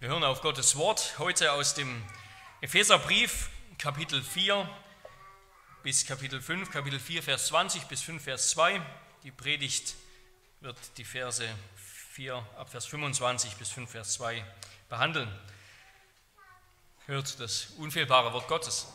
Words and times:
Wir 0.00 0.08
hören 0.08 0.24
auf 0.24 0.40
Gottes 0.40 0.76
Wort 0.76 1.18
heute 1.18 1.52
aus 1.52 1.74
dem 1.74 2.02
Epheserbrief, 2.62 3.50
Kapitel 3.76 4.22
4 4.22 4.66
bis 5.82 6.06
Kapitel 6.06 6.40
5, 6.40 6.70
Kapitel 6.70 6.98
4, 6.98 7.22
Vers 7.22 7.48
20 7.48 7.82
bis 7.84 8.00
5, 8.00 8.24
Vers 8.24 8.48
2. 8.48 8.80
Die 9.24 9.30
Predigt 9.30 9.96
wird 10.60 10.78
die 10.96 11.04
Verse 11.04 11.46
4 12.12 12.34
ab 12.56 12.70
Vers 12.70 12.86
25 12.86 13.56
bis 13.56 13.72
5, 13.72 13.90
Vers 13.90 14.14
2 14.14 14.42
behandeln. 14.88 15.28
Hört 17.04 17.38
das 17.38 17.66
unfehlbare 17.76 18.32
Wort 18.32 18.48
Gottes. 18.48 18.86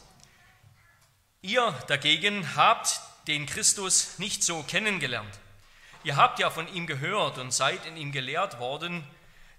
Ihr 1.44 1.72
dagegen 1.86 2.56
habt 2.56 3.00
den 3.28 3.46
Christus 3.46 4.18
nicht 4.18 4.44
so 4.44 4.64
kennengelernt. 4.64 5.40
Ihr 6.04 6.16
habt 6.16 6.40
ja 6.40 6.50
von 6.50 6.68
ihm 6.74 6.88
gehört 6.88 7.38
und 7.38 7.54
seid 7.54 7.86
in 7.86 7.96
ihm 7.96 8.12
gelehrt 8.12 8.58
worden, 8.58 9.08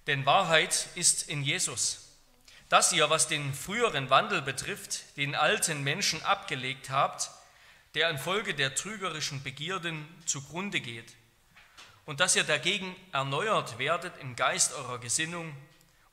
denn 0.07 0.27
Wahrheit 0.27 0.89
ist 0.95 1.29
in 1.29 1.43
Jesus. 1.43 2.03
Dass 2.69 2.93
ihr, 2.93 3.11
was 3.11 3.29
den 3.29 3.55
früheren 3.55 4.11
Wandel 4.11 4.43
betrifft, 4.43 5.17
den 5.17 5.35
alten 5.35 5.83
Menschen 5.83 6.23
abgelegt 6.23 6.91
habt, 6.91 7.31
der 7.95 8.11
infolge 8.11 8.55
der 8.55 8.75
trügerischen 8.75 9.43
Begierden 9.43 10.07
zugrunde 10.27 10.81
geht, 10.81 11.15
und 12.07 12.21
dass 12.21 12.37
ihr 12.37 12.45
dagegen 12.45 12.95
erneuert 13.13 13.79
werdet 13.79 14.17
im 14.21 14.37
Geist 14.37 14.73
eurer 14.75 14.99
Gesinnung 14.99 15.55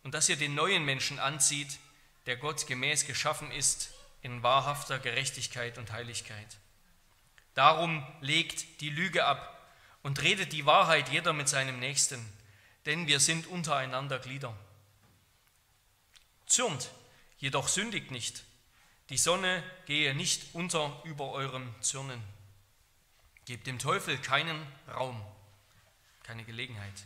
und 0.02 0.16
dass 0.16 0.28
ihr 0.28 0.36
den 0.36 0.56
neuen 0.56 0.84
Menschen 0.84 1.20
anzieht, 1.20 1.78
der 2.26 2.36
Gott 2.36 2.68
gemäß 2.68 3.06
geschaffen 3.06 3.52
ist 3.52 3.92
in 4.22 4.42
wahrhafter 4.42 4.98
Gerechtigkeit 4.98 5.78
und 5.78 5.92
Heiligkeit. 5.92 6.58
Darum 7.54 8.06
legt 8.22 8.82
die 8.82 8.90
Lüge 8.90 9.26
ab 9.26 9.70
und 10.02 10.22
redet 10.24 10.52
die 10.52 10.66
Wahrheit 10.66 11.10
jeder 11.10 11.32
mit 11.32 11.48
seinem 11.48 11.80
Nächsten 11.80 12.26
denn 12.86 13.08
wir 13.08 13.20
sind 13.20 13.48
untereinander 13.48 14.20
Glieder. 14.20 14.56
Zürnt, 16.46 16.92
jedoch 17.38 17.68
sündigt 17.68 18.12
nicht. 18.12 18.44
Die 19.10 19.18
Sonne 19.18 19.64
gehe 19.86 20.16
nicht 20.16 20.54
unter 20.54 21.02
über 21.04 21.32
eurem 21.32 21.74
Zürnen. 21.82 22.22
Gebt 23.46 23.68
dem 23.68 23.80
Teufel 23.80 24.18
keinen 24.18 24.66
Raum, 24.94 25.22
keine 26.24 26.44
Gelegenheit. 26.46 27.06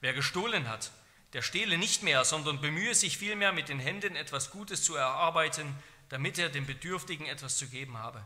Wer 0.00 0.12
gestohlen 0.12 0.68
hat, 0.68 0.90
der 1.32 1.42
stehle 1.42 1.78
nicht 1.78 2.02
mehr, 2.02 2.24
sondern 2.24 2.60
bemühe 2.60 2.94
sich 2.94 3.18
vielmehr 3.18 3.52
mit 3.52 3.68
den 3.68 3.78
Händen 3.78 4.16
etwas 4.16 4.50
Gutes 4.50 4.82
zu 4.84 4.94
erarbeiten, 4.94 5.74
damit 6.08 6.38
er 6.38 6.48
dem 6.48 6.66
Bedürftigen 6.66 7.26
etwas 7.26 7.56
zu 7.56 7.68
geben 7.68 7.98
habe. 7.98 8.24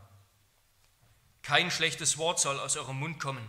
Kein 1.41 1.71
schlechtes 1.71 2.17
Wort 2.17 2.39
soll 2.39 2.59
aus 2.59 2.77
eurem 2.77 2.97
Mund 2.97 3.19
kommen, 3.19 3.47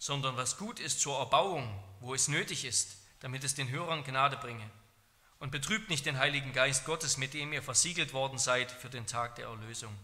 sondern 0.00 0.36
was 0.38 0.56
gut 0.56 0.80
ist 0.80 1.00
zur 1.00 1.18
Erbauung, 1.18 1.78
wo 2.00 2.14
es 2.14 2.26
nötig 2.26 2.64
ist, 2.64 2.96
damit 3.20 3.44
es 3.44 3.54
den 3.54 3.68
Hörern 3.68 4.02
Gnade 4.02 4.38
bringe. 4.38 4.68
Und 5.38 5.52
betrübt 5.52 5.90
nicht 5.90 6.06
den 6.06 6.18
Heiligen 6.18 6.54
Geist 6.54 6.86
Gottes, 6.86 7.18
mit 7.18 7.34
dem 7.34 7.52
ihr 7.52 7.62
versiegelt 7.62 8.14
worden 8.14 8.38
seid 8.38 8.72
für 8.72 8.88
den 8.88 9.06
Tag 9.06 9.36
der 9.36 9.46
Erlösung. 9.46 9.94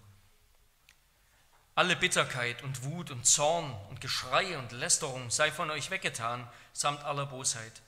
Alle 1.75 1.97
Bitterkeit 1.97 2.63
und 2.63 2.85
Wut 2.85 3.11
und 3.11 3.27
Zorn 3.27 3.75
und 3.89 4.03
Geschrei 4.03 4.59
und 4.59 4.73
Lästerung 4.73 5.31
sei 5.31 5.51
von 5.51 5.71
euch 5.71 5.91
weggetan, 5.91 6.47
samt 6.75 7.03
aller 7.03 7.27
Bosheit. 7.27 7.83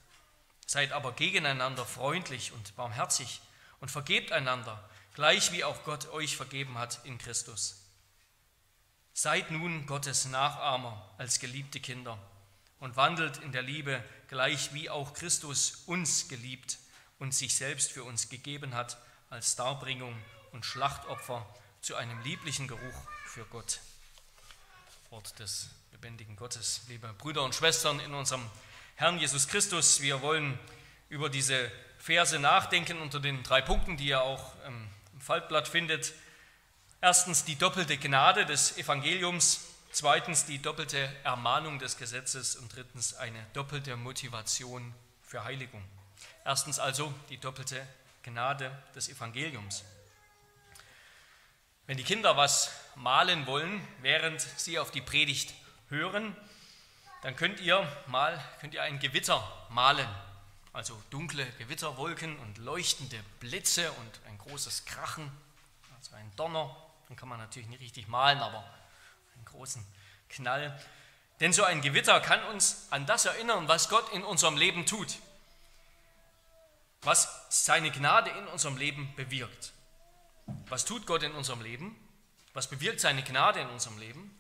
Seid 0.67 0.93
aber 0.93 1.13
gegeneinander 1.13 1.85
freundlich 1.85 2.53
und 2.53 2.75
barmherzig 2.75 3.41
und 3.81 3.91
vergebt 3.91 4.33
einander, 4.33 4.83
gleich 5.15 5.53
wie 5.53 5.65
auch 5.65 5.85
Gott 5.85 6.11
euch 6.11 6.37
vergeben 6.37 6.79
hat 6.79 7.01
in 7.05 7.19
Christus. 7.19 7.83
Seid 9.21 9.51
nun 9.51 9.85
Gottes 9.87 10.27
Nachahmer 10.27 11.05
als 11.19 11.41
geliebte 11.41 11.81
Kinder 11.81 12.17
und 12.79 12.95
wandelt 12.95 13.39
in 13.39 13.51
der 13.51 13.63
Liebe, 13.63 14.01
gleich 14.29 14.73
wie 14.75 14.91
auch 14.91 15.13
Christus 15.13 15.83
uns 15.87 16.29
geliebt 16.29 16.79
und 17.19 17.35
sich 17.35 17.57
selbst 17.57 17.91
für 17.91 18.05
uns 18.05 18.29
gegeben 18.29 18.77
hat 18.77 18.97
als 19.29 19.57
Darbringung 19.57 20.15
und 20.53 20.65
Schlachtopfer 20.65 21.45
zu 21.81 21.97
einem 21.97 22.23
lieblichen 22.23 22.69
Geruch 22.69 22.95
für 23.27 23.45
Gott. 23.47 23.81
Wort 25.11 25.37
des 25.41 25.69
lebendigen 25.91 26.37
Gottes, 26.37 26.83
liebe 26.87 27.13
Brüder 27.15 27.43
und 27.43 27.57
Schwestern 27.57 27.99
in 27.99 28.15
unserem 28.15 28.49
Herrn 28.95 29.19
Jesus 29.19 29.49
Christus, 29.49 30.01
wir 30.01 30.23
wollen 30.23 30.57
über 31.09 31.29
diese 31.29 31.73
Verse 31.99 32.39
nachdenken 32.39 33.01
unter 33.01 33.19
den 33.19 33.43
drei 33.43 33.63
Punkten, 33.63 33.97
die 33.97 34.07
ihr 34.07 34.23
auch 34.23 34.55
im 34.65 34.89
Faltblatt 35.19 35.67
findet. 35.67 36.13
Erstens 37.01 37.45
die 37.45 37.57
doppelte 37.57 37.97
Gnade 37.97 38.45
des 38.47 38.77
Evangeliums, 38.77 39.69
Zweitens 39.91 40.45
die 40.45 40.61
doppelte 40.61 41.11
Ermahnung 41.25 41.79
des 41.79 41.97
Gesetzes 41.97 42.57
und 42.57 42.75
drittens 42.75 43.15
eine 43.15 43.45
doppelte 43.55 43.97
Motivation 43.97 44.95
für 45.23 45.45
Heiligung. 45.45 45.83
Erstens 46.45 46.79
also 46.79 47.13
die 47.31 47.39
doppelte 47.39 47.85
Gnade 48.23 48.71
des 48.95 49.09
Evangeliums. 49.09 49.85
Wenn 51.87 51.97
die 51.97 52.05
Kinder 52.05 52.37
was 52.37 52.71
malen 52.97 53.47
wollen, 53.47 53.81
während 54.03 54.41
sie 54.57 54.79
auf 54.79 54.91
die 54.91 55.01
Predigt 55.01 55.55
hören, 55.89 56.37
dann 57.23 57.35
könnt 57.35 57.61
ihr 57.61 57.91
mal 58.07 58.39
könnt 58.61 58.75
ihr 58.75 58.83
ein 58.83 58.99
Gewitter 58.99 59.43
malen. 59.71 60.09
Also 60.75 61.03
dunkle 61.11 61.47
Gewitterwolken 61.59 62.39
und 62.41 62.59
leuchtende 62.59 63.19
Blitze 63.41 63.91
und 63.91 64.21
ein 64.29 64.37
großes 64.39 64.85
Krachen, 64.85 65.33
also 65.97 66.15
ein 66.15 66.31
Donner. 66.37 66.77
Dann 67.09 67.17
kann 67.17 67.29
man 67.29 67.39
natürlich 67.39 67.69
nicht 67.69 67.81
richtig 67.81 68.07
malen, 68.09 68.39
aber 68.39 68.65
großen 69.47 69.85
Knall. 70.29 70.79
Denn 71.41 71.53
so 71.53 71.65
ein 71.65 71.81
Gewitter 71.81 72.21
kann 72.21 72.43
uns 72.45 72.87
an 72.91 73.07
das 73.07 73.25
erinnern, 73.25 73.69
was 73.69 73.89
Gott 73.89 74.13
in 74.13 74.25
unserem 74.25 74.57
Leben 74.57 74.87
tut, 74.87 75.19
was 77.03 77.47
seine 77.49 77.91
Gnade 77.91 78.31
in 78.31 78.47
unserem 78.49 78.77
Leben 78.77 79.13
bewirkt. 79.17 79.73
Was 80.69 80.85
tut 80.85 81.07
Gott 81.07 81.23
in 81.23 81.33
unserem 81.33 81.63
Leben? 81.63 81.97
Was 82.55 82.67
bewirkt 82.67 83.01
seine 83.01 83.23
Gnade 83.23 83.61
in 83.61 83.69
unserem 83.69 83.99
Leben? 83.99 84.35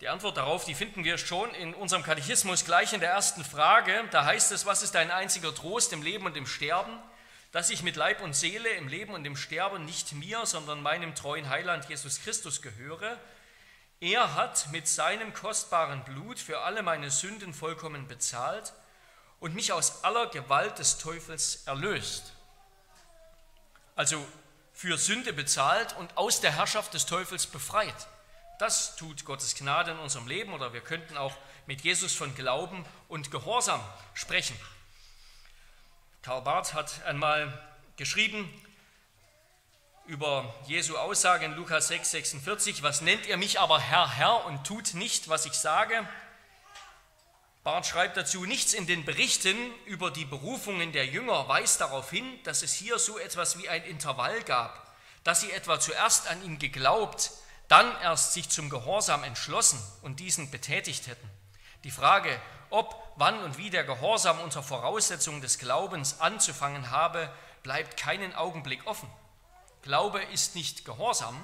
Die 0.00 0.08
Antwort 0.08 0.36
darauf, 0.36 0.64
die 0.64 0.74
finden 0.74 1.04
wir 1.04 1.18
schon 1.18 1.54
in 1.54 1.72
unserem 1.72 2.02
Katechismus 2.02 2.64
gleich 2.64 2.92
in 2.92 3.00
der 3.00 3.10
ersten 3.10 3.44
Frage. 3.44 4.06
Da 4.10 4.24
heißt 4.24 4.50
es, 4.52 4.66
was 4.66 4.82
ist 4.82 4.94
dein 4.94 5.10
einziger 5.10 5.54
Trost 5.54 5.92
im 5.92 6.02
Leben 6.02 6.26
und 6.26 6.36
im 6.36 6.46
Sterben? 6.46 6.98
Dass 7.54 7.70
ich 7.70 7.82
mit 7.82 7.96
Leib 7.96 8.20
und 8.20 8.36
Seele 8.36 8.68
im 8.68 8.88
Leben 8.88 9.14
und 9.14 9.24
im 9.24 9.36
Sterben 9.36 9.86
nicht 9.86 10.12
mir, 10.12 10.44
sondern 10.44 10.82
meinem 10.82 11.14
treuen 11.14 11.48
Heiland 11.48 11.88
Jesus 11.88 12.20
Christus 12.20 12.60
gehöre 12.60 13.18
er 14.04 14.34
hat 14.34 14.70
mit 14.70 14.86
seinem 14.86 15.32
kostbaren 15.32 16.04
Blut 16.04 16.38
für 16.38 16.60
alle 16.60 16.82
meine 16.82 17.10
Sünden 17.10 17.54
vollkommen 17.54 18.06
bezahlt 18.06 18.74
und 19.40 19.54
mich 19.54 19.72
aus 19.72 20.04
aller 20.04 20.26
Gewalt 20.26 20.78
des 20.78 20.98
Teufels 20.98 21.66
erlöst. 21.66 22.34
Also 23.96 24.22
für 24.74 24.98
Sünde 24.98 25.32
bezahlt 25.32 25.96
und 25.96 26.18
aus 26.18 26.42
der 26.42 26.54
Herrschaft 26.54 26.92
des 26.92 27.06
Teufels 27.06 27.46
befreit. 27.46 27.94
Das 28.58 28.96
tut 28.96 29.24
Gottes 29.24 29.54
Gnade 29.54 29.92
in 29.92 29.98
unserem 29.98 30.26
Leben 30.26 30.52
oder 30.52 30.74
wir 30.74 30.82
könnten 30.82 31.16
auch 31.16 31.36
mit 31.66 31.80
Jesus 31.80 32.14
von 32.14 32.34
Glauben 32.34 32.84
und 33.08 33.30
Gehorsam 33.30 33.80
sprechen. 34.12 34.58
Karl 36.24 36.40
Barth 36.40 36.72
hat 36.72 37.04
einmal 37.04 37.52
geschrieben, 37.96 38.48
über 40.06 40.54
Jesu 40.66 40.96
Aussage 40.96 41.44
in 41.44 41.52
Lukas 41.52 41.88
6, 41.88 42.12
46, 42.12 42.82
was 42.82 43.02
nennt 43.02 43.26
ihr 43.26 43.36
mich 43.36 43.60
aber 43.60 43.78
Herr, 43.78 44.10
Herr 44.16 44.46
und 44.46 44.66
tut 44.66 44.94
nicht, 44.94 45.28
was 45.28 45.44
ich 45.44 45.52
sage? 45.52 46.08
Barth 47.62 47.84
schreibt 47.84 48.16
dazu, 48.16 48.46
nichts 48.46 48.72
in 48.72 48.86
den 48.86 49.04
Berichten 49.04 49.54
über 49.84 50.10
die 50.10 50.24
Berufungen 50.24 50.92
der 50.92 51.04
Jünger 51.04 51.46
weist 51.46 51.82
darauf 51.82 52.08
hin, 52.08 52.24
dass 52.44 52.62
es 52.62 52.72
hier 52.72 52.98
so 52.98 53.18
etwas 53.18 53.58
wie 53.58 53.68
ein 53.68 53.84
Intervall 53.84 54.42
gab, 54.44 54.96
dass 55.24 55.42
sie 55.42 55.52
etwa 55.52 55.78
zuerst 55.78 56.26
an 56.28 56.42
ihn 56.42 56.58
geglaubt, 56.58 57.32
dann 57.68 58.00
erst 58.00 58.32
sich 58.32 58.48
zum 58.48 58.70
Gehorsam 58.70 59.24
entschlossen 59.24 59.78
und 60.00 60.20
diesen 60.20 60.50
betätigt 60.50 61.06
hätten. 61.06 61.28
Die 61.84 61.90
Frage, 61.90 62.40
ob, 62.70 63.12
wann 63.16 63.38
und 63.44 63.58
wie 63.58 63.68
der 63.68 63.84
Gehorsam 63.84 64.40
unter 64.40 64.62
Voraussetzung 64.62 65.42
des 65.42 65.58
Glaubens 65.58 66.20
anzufangen 66.20 66.90
habe, 66.90 67.30
bleibt 67.62 67.98
keinen 67.98 68.34
Augenblick 68.34 68.86
offen. 68.86 69.08
Glaube 69.82 70.22
ist 70.22 70.54
nicht 70.54 70.86
Gehorsam, 70.86 71.36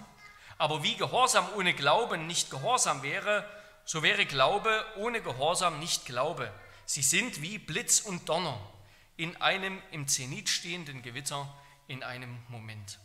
aber 0.56 0.82
wie 0.82 0.96
Gehorsam 0.96 1.46
ohne 1.56 1.75
Glauben 1.75 2.26
nicht 2.26 2.50
Gehorsam 2.50 3.02
wäre, 3.02 3.46
so 3.84 4.02
wäre 4.02 4.25
Glaube 4.25 4.84
ohne 4.96 5.20
Gehorsam 5.20 5.78
nicht 5.78 6.06
Glaube. 6.06 6.50
Sie 6.86 7.02
sind 7.02 7.43
wie 7.43 7.58
Blitz 7.58 8.00
und 8.00 8.28
Donner 8.28 8.58
in 9.19 9.36
einem 9.43 9.81
im 9.90 10.08
Zenit 10.08 10.48
stehenden 10.48 11.02
Gewitter 11.02 11.54
in 11.86 12.02
einem 12.02 12.43
Moment. 12.48 12.98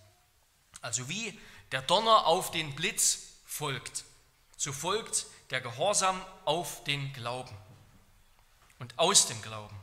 Also 0.81 1.09
wie 1.09 1.37
der 1.73 1.81
Donner 1.81 2.27
auf 2.27 2.51
den 2.51 2.75
Blitz 2.75 3.41
folgt, 3.45 4.05
so 4.55 4.71
folgt 4.71 5.25
der 5.49 5.61
Gehorsam 5.61 6.19
auf 6.45 6.83
den 6.83 7.13
Glauben 7.13 7.55
und 8.79 8.97
aus 8.97 9.27
dem 9.27 9.41
Glauben. 9.41 9.75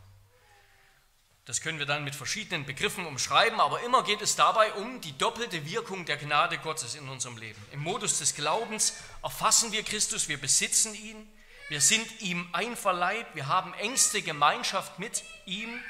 Das 1.45 1.61
können 1.61 1.81
wir 1.81 1.87
dann 1.87 2.05
mit 2.05 2.15
verschiedenen 2.15 2.65
Begriffen 2.65 3.05
umschreiben, 3.05 3.61
aber 3.61 3.81
immer 3.83 4.05
geht 4.05 4.23
es 4.23 4.37
dabei 4.37 4.73
um 4.75 5.01
die 5.01 5.17
doppelte 5.19 5.67
Wirkung 5.67 6.05
der 6.05 6.17
Gnade 6.17 6.59
Gottes 6.59 6.95
in 6.95 7.09
unserem 7.09 7.37
Leben. 7.37 7.61
Im 7.73 7.81
Modus 7.81 8.21
des 8.21 8.35
Glaubens 8.37 8.95
erfassen 9.23 9.73
wir 9.73 9.83
Christus, 9.83 10.29
wir 10.29 10.41
besitzen 10.41 10.95
ihn, 10.95 11.29
wir 11.69 11.81
sind 11.81 12.21
ihm 12.21 12.49
einverleibt, 12.53 13.35
wir 13.35 13.49
haben 13.49 13.75
engste 13.75 14.23
Gemeinschaft 14.23 14.99
mit 14.99 15.25
ihm. 15.47 15.83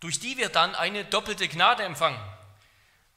durch 0.00 0.18
die 0.18 0.38
wir 0.38 0.48
dann 0.48 0.74
eine 0.74 1.04
doppelte 1.04 1.46
Gnade 1.46 1.82
empfangen. 1.82 2.18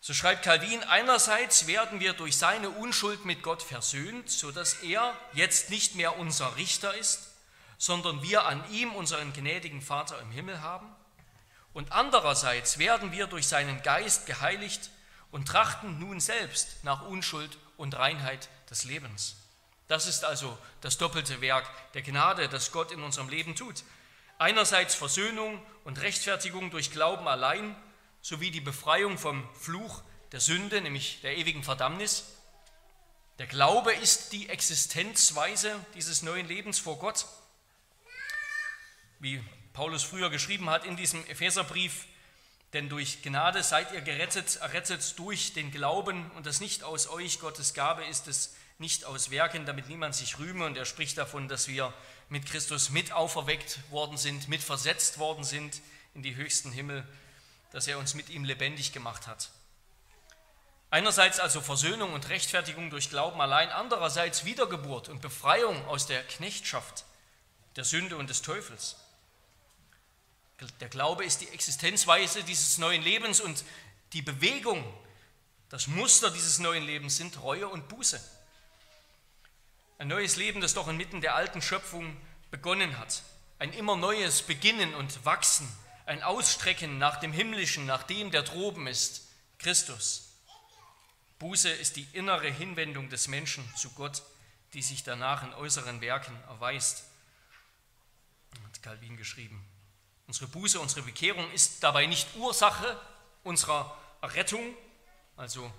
So 0.05 0.13
schreibt 0.13 0.43
Calvin, 0.43 0.83
einerseits 0.83 1.65
werden 1.65 2.01
wir 2.01 2.11
durch 2.11 2.35
seine 2.35 2.69
Unschuld 2.69 3.23
mit 3.23 3.41
Gott 3.41 3.63
versöhnt, 3.63 4.29
sodass 4.29 4.83
er 4.83 5.17
jetzt 5.31 5.69
nicht 5.69 5.95
mehr 5.95 6.17
unser 6.17 6.57
Richter 6.57 6.93
ist, 6.93 7.29
sondern 7.77 8.21
wir 8.21 8.43
an 8.43 8.61
ihm 8.69 8.93
unseren 8.93 9.31
gnädigen 9.31 9.81
Vater 9.81 10.19
im 10.19 10.29
Himmel 10.29 10.59
haben. 10.59 10.93
Und 11.71 11.93
andererseits 11.93 12.79
werden 12.79 13.13
wir 13.13 13.27
durch 13.27 13.47
seinen 13.47 13.81
Geist 13.81 14.25
geheiligt 14.25 14.89
und 15.31 15.47
trachten 15.47 15.99
nun 15.99 16.19
selbst 16.19 16.83
nach 16.83 17.03
Unschuld 17.03 17.57
und 17.77 17.97
Reinheit 17.97 18.49
des 18.69 18.83
Lebens. 18.83 19.37
Das 19.87 20.05
ist 20.05 20.25
also 20.25 20.57
das 20.81 20.97
doppelte 20.97 21.39
Werk 21.39 21.65
der 21.93 22.01
Gnade, 22.01 22.49
das 22.49 22.73
Gott 22.73 22.91
in 22.91 23.01
unserem 23.03 23.29
Leben 23.29 23.55
tut. 23.55 23.85
Einerseits 24.37 24.95
Versöhnung 24.95 25.65
und 25.85 26.01
Rechtfertigung 26.01 26.71
durch 26.71 26.91
Glauben 26.91 27.25
allein 27.25 27.73
sowie 28.23 28.51
die 28.51 28.61
Befreiung 28.61 29.17
vom 29.19 29.47
Fluch 29.53 30.01
der 30.31 30.39
Sünde, 30.39 30.81
nämlich 30.81 31.19
der 31.21 31.37
ewigen 31.37 31.61
Verdammnis. 31.61 32.23
Der 33.37 33.47
Glaube 33.47 33.93
ist 33.93 34.31
die 34.31 34.49
Existenzweise 34.49 35.77
dieses 35.93 36.23
neuen 36.23 36.47
Lebens 36.47 36.79
vor 36.79 36.97
Gott. 36.97 37.25
Wie 39.19 39.43
Paulus 39.73 40.03
früher 40.03 40.29
geschrieben 40.29 40.69
hat 40.69 40.85
in 40.85 40.95
diesem 40.95 41.25
Epheserbrief, 41.27 42.05
denn 42.71 42.89
durch 42.89 43.21
Gnade 43.21 43.61
seid 43.61 43.91
ihr 43.91 44.01
gerettet, 44.01 44.55
errettet 44.55 45.19
durch 45.19 45.53
den 45.53 45.71
Glauben 45.71 46.31
und 46.31 46.45
das 46.45 46.61
nicht 46.61 46.83
aus 46.83 47.09
euch, 47.09 47.39
Gottes 47.39 47.73
Gabe 47.73 48.05
ist 48.05 48.27
es 48.27 48.55
nicht 48.79 49.03
aus 49.03 49.31
Werken, 49.31 49.65
damit 49.65 49.89
niemand 49.89 50.15
sich 50.15 50.39
rühme. 50.39 50.65
Und 50.65 50.77
er 50.77 50.85
spricht 50.85 51.17
davon, 51.17 51.47
dass 51.49 51.67
wir 51.67 51.93
mit 52.29 52.45
Christus 52.45 52.89
mit 52.89 53.11
auferweckt 53.11 53.79
worden 53.91 54.17
sind, 54.17 54.47
mit 54.47 54.63
versetzt 54.63 55.19
worden 55.19 55.43
sind 55.43 55.81
in 56.15 56.23
die 56.23 56.35
höchsten 56.35 56.71
Himmel 56.71 57.05
dass 57.73 57.87
er 57.87 57.97
uns 57.97 58.13
mit 58.13 58.29
ihm 58.29 58.45
lebendig 58.45 58.93
gemacht 58.93 59.27
hat. 59.27 59.49
Einerseits 60.91 61.39
also 61.39 61.59
Versöhnung 61.59 62.13
und 62.13 62.29
Rechtfertigung 62.29 62.91
durch 62.91 63.09
Glauben 63.09 63.41
allein, 63.41 63.69
andererseits 63.69 64.45
Wiedergeburt 64.45 65.09
und 65.09 65.21
Befreiung 65.21 65.83
aus 65.87 66.05
der 66.05 66.23
Knechtschaft, 66.23 67.03
der 67.75 67.83
Sünde 67.83 68.15
und 68.15 68.29
des 68.29 68.43
Teufels. 68.43 68.95
Der 70.79 70.87
Glaube 70.87 71.25
ist 71.25 71.41
die 71.41 71.49
Existenzweise 71.49 72.43
dieses 72.43 72.77
neuen 72.77 73.01
Lebens 73.01 73.41
und 73.41 73.65
die 74.13 74.21
Bewegung, 74.21 74.85
das 75.69 75.87
Muster 75.87 76.29
dieses 76.29 76.59
neuen 76.59 76.85
Lebens 76.85 77.17
sind 77.17 77.41
Reue 77.41 77.67
und 77.67 77.87
Buße. 77.89 78.21
Ein 79.97 80.09
neues 80.09 80.35
Leben, 80.35 80.61
das 80.61 80.75
doch 80.75 80.87
inmitten 80.87 81.21
der 81.21 81.33
alten 81.33 81.63
Schöpfung 81.63 82.15
begonnen 82.51 82.99
hat. 82.99 83.23
Ein 83.57 83.73
immer 83.73 83.95
neues 83.95 84.43
Beginnen 84.43 84.93
und 84.93 85.25
Wachsen 85.25 85.67
ein 86.05 86.23
Ausstrecken 86.23 86.97
nach 86.97 87.19
dem 87.19 87.31
Himmlischen, 87.31 87.85
nach 87.85 88.03
dem, 88.03 88.31
der 88.31 88.43
droben 88.43 88.87
ist, 88.87 89.27
Christus. 89.57 90.33
Buße 91.39 91.69
ist 91.69 91.95
die 91.95 92.07
innere 92.13 92.49
Hinwendung 92.49 93.09
des 93.09 93.27
Menschen 93.27 93.63
zu 93.75 93.89
Gott, 93.91 94.23
die 94.73 94.81
sich 94.81 95.03
danach 95.03 95.43
in 95.43 95.53
äußeren 95.53 96.01
Werken 96.01 96.35
erweist, 96.47 97.05
hat 98.65 98.81
Calvin 98.81 99.17
geschrieben. 99.17 99.65
Unsere 100.27 100.47
Buße, 100.47 100.79
unsere 100.79 101.01
Bekehrung 101.01 101.49
ist 101.51 101.83
dabei 101.83 102.05
nicht 102.05 102.35
Ursache 102.35 102.99
unserer 103.43 103.97
Errettung, 104.21 104.73
also 105.35 105.71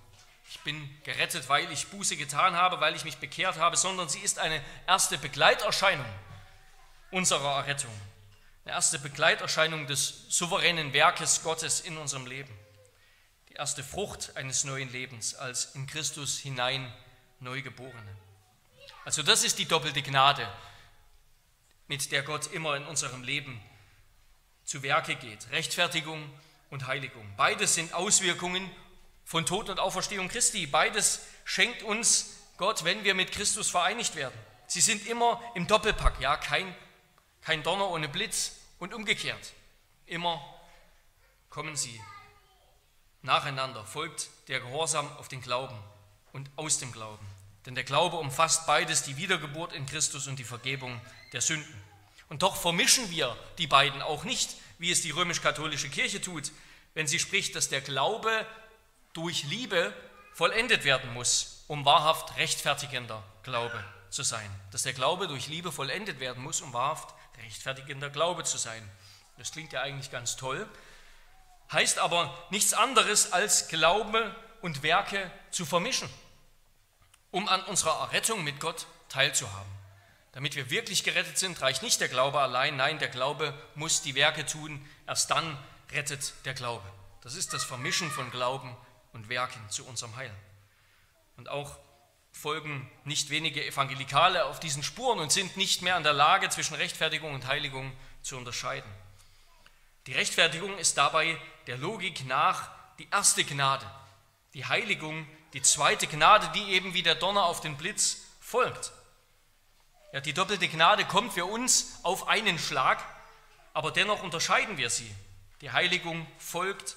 ich 0.51 0.61
bin 0.61 0.89
gerettet, 1.05 1.49
weil 1.49 1.71
ich 1.73 1.89
Buße 1.89 2.17
getan 2.17 2.55
habe, 2.55 2.81
weil 2.81 2.95
ich 2.95 3.05
mich 3.05 3.17
bekehrt 3.17 3.57
habe, 3.57 3.77
sondern 3.77 4.09
sie 4.09 4.21
ist 4.21 4.39
eine 4.39 4.63
erste 4.87 5.17
Begleiterscheinung 5.19 6.07
unserer 7.11 7.57
Errettung. 7.57 7.93
Eine 8.65 8.77
erste 8.77 8.99
Begleiterscheinung 8.99 9.87
des 9.87 10.25
souveränen 10.31 10.95
Werkes 10.95 11.43
Gottes 11.43 11.81
in 11.81 11.99
unserem 11.99 12.27
Leben. 12.27 12.53
Die 13.51 13.55
erste 13.55 13.85
Frucht 13.85 14.37
eines 14.37 14.65
neuen 14.65 14.91
Lebens 14.91 15.35
als 15.35 15.75
in 15.75 15.87
Christus 15.87 16.39
hinein 16.39 16.91
Neugeborene. 17.41 18.17
Also 19.05 19.23
das 19.23 19.45
ist 19.45 19.59
die 19.59 19.67
doppelte 19.67 20.01
Gnade, 20.01 20.51
mit 21.89 22.11
der 22.11 22.23
Gott 22.23 22.51
immer 22.53 22.75
in 22.77 22.87
unserem 22.87 23.23
Leben 23.23 23.61
zu 24.65 24.83
Werke 24.83 25.17
geht. 25.17 25.51
Rechtfertigung 25.51 26.31
und 26.71 26.87
Heiligung. 26.87 27.31
Beides 27.37 27.75
sind 27.75 27.93
Auswirkungen 27.93 28.71
von 29.27 29.45
Tod 29.45 29.69
und 29.69 29.79
Auferstehung 29.79 30.29
Christi. 30.29 30.67
Beides 30.67 31.21
schenkt 31.45 31.83
uns 31.83 32.39
Gott, 32.57 32.85
wenn 32.85 33.05
wir 33.05 33.13
mit 33.13 33.31
Christus 33.31 33.69
vereinigt 33.69 34.17
werden. 34.17 34.39
Sie 34.69 34.81
sind 34.81 35.07
immer 35.07 35.43
im 35.55 35.67
Doppelpack, 35.67 36.19
ja, 36.19 36.39
kein 36.39 36.75
kein 37.45 37.63
Donner 37.63 37.91
ohne 37.91 38.09
Blitz 38.09 38.53
und 38.79 38.95
umgekehrt. 38.95 39.53
Immer 40.07 40.43
kommen 41.51 41.77
sie 41.77 42.01
nacheinander, 43.23 43.85
folgt 43.85 44.29
der 44.49 44.61
Gehorsam 44.61 45.11
auf 45.19 45.29
den 45.29 45.43
Glauben 45.43 45.79
und 46.33 46.51
aus 46.57 46.79
dem 46.79 46.91
Glauben. 46.91 47.25
Denn 47.67 47.75
der 47.75 47.85
Glaube 47.85 48.17
umfasst 48.17 48.67
beides, 48.67 49.03
die 49.03 49.17
Wiedergeburt 49.17 49.73
in 49.73 49.87
Christus 49.87 50.27
und 50.27 50.39
die 50.39 50.45
Vergebung 50.45 51.01
der 51.33 51.41
Sünden. 51.41 51.83
Und 52.29 52.43
doch 52.43 52.57
vermischen 52.57 53.11
wir 53.11 53.37
die 53.59 53.67
beiden 53.67 54.03
auch 54.03 54.25
nicht, 54.25 54.57
wie 54.79 54.91
es 54.91 55.03
die 55.03 55.11
römisch-katholische 55.11 55.89
Kirche 55.89 56.21
tut, 56.21 56.51
wenn 56.95 57.07
sie 57.07 57.19
spricht, 57.19 57.55
dass 57.55 57.69
der 57.69 57.81
Glaube 57.81 58.47
durch 59.13 59.45
Liebe 59.45 59.95
vollendet 60.33 60.85
werden 60.85 61.13
muss, 61.13 61.65
um 61.69 61.85
wahrhaft 61.85 62.37
rechtfertigender 62.37 63.23
Glaube 63.43 63.83
zu 64.11 64.23
sein. 64.23 64.51
Dass 64.71 64.83
der 64.83 64.93
Glaube 64.93 65.29
durch 65.29 65.49
Liebe 65.49 65.73
vollendet 65.73 66.21
werden 66.21 66.43
muss, 66.43 66.61
um 66.61 66.73
wahrhaft 66.73 67.15
rechtfertigender 67.39 68.11
Glaube 68.11 68.45
zu 68.45 68.59
sein. 68.59 68.89
Das 69.39 69.53
klingt 69.53 69.73
ja 69.73 69.83
eigentlich 69.83 70.11
ganz 70.11 70.37
toll, 70.37 70.69
heißt 71.73 71.99
aber 71.99 72.37
nichts 72.51 72.73
anderes 72.73 73.33
als 73.33 73.69
Glaube 73.69 74.35
und 74.61 74.83
Werke 74.83 75.31
zu 75.51 75.67
vermischen, 75.67 76.09
um 77.31 77.49
an 77.49 77.63
unserer 77.65 78.01
Errettung 78.01 78.45
mit 78.45 78.61
Gott 78.61 78.87
teilzuhaben. 79.09 79.73
Damit 80.33 80.57
wir 80.57 80.71
wirklich 80.71 81.05
gerettet 81.05 81.39
sind, 81.39 81.61
reicht 81.61 81.83
nicht 81.83 82.01
der 82.01 82.09
Glaube 82.09 82.41
allein, 82.41 82.77
nein, 82.77 82.99
der 82.99 83.09
Glaube 83.09 83.55
muss 83.75 84.03
die 84.03 84.15
Werke 84.15 84.45
tun, 84.47 84.85
erst 85.07 85.31
dann 85.31 85.59
rettet 85.93 86.33
der 86.45 86.55
Glaube. 86.55 86.85
Das 87.21 87.35
ist 87.35 87.53
das 87.53 87.65
Vermischen 87.65 88.11
von 88.11 88.31
Glauben 88.31 88.77
und 89.13 89.29
Werken 89.29 89.71
zu 89.71 89.87
unserem 89.87 90.17
Heil. 90.17 90.35
Und 91.37 91.49
auch 91.49 91.79
folgen 92.35 92.91
nicht 93.05 93.31
wenige 93.31 93.65
Evangelikale 93.65 94.45
auf 94.45 94.61
diesen 94.61 94.83
Spuren 94.83 95.21
und 95.21 95.33
sind 95.33 95.57
nicht 95.57 95.81
mehr 95.81 95.97
in 95.97 96.03
der 96.03 96.13
Lage, 96.13 96.51
zwischen 96.51 96.75
Rechtfertigung 96.75 97.33
und 97.33 97.47
Heiligung 97.47 97.93
zu 98.23 98.37
unterscheiden. 98.37 98.91
Die 100.07 100.13
Rechtfertigung 100.13 100.77
ist 100.77 100.99
dabei 100.99 101.39
der 101.67 101.79
Logik 101.79 102.27
nach 102.27 102.71
die 102.99 103.09
erste 103.11 103.45
Gnade, 103.45 103.87
die 104.53 104.67
Heiligung 104.67 105.27
die 105.55 105.63
zweite 105.63 106.07
Gnade, 106.07 106.51
die 106.55 106.73
eben 106.73 106.93
wie 106.93 107.03
der 107.03 107.15
Donner 107.15 107.45
auf 107.45 107.61
den 107.61 107.77
Blitz 107.77 108.19
folgt. 108.41 108.93
Ja, 110.13 110.21
die 110.21 110.33
doppelte 110.33 110.69
Gnade 110.69 111.05
kommt 111.05 111.33
für 111.33 111.45
uns 111.45 111.99
auf 112.03 112.29
einen 112.29 112.59
Schlag, 112.59 113.03
aber 113.73 113.91
dennoch 113.93 114.23
unterscheiden 114.23 114.77
wir 114.77 114.91
sie. 114.91 115.11
Die 115.61 115.71
Heiligung 115.71 116.27
folgt 116.39 116.97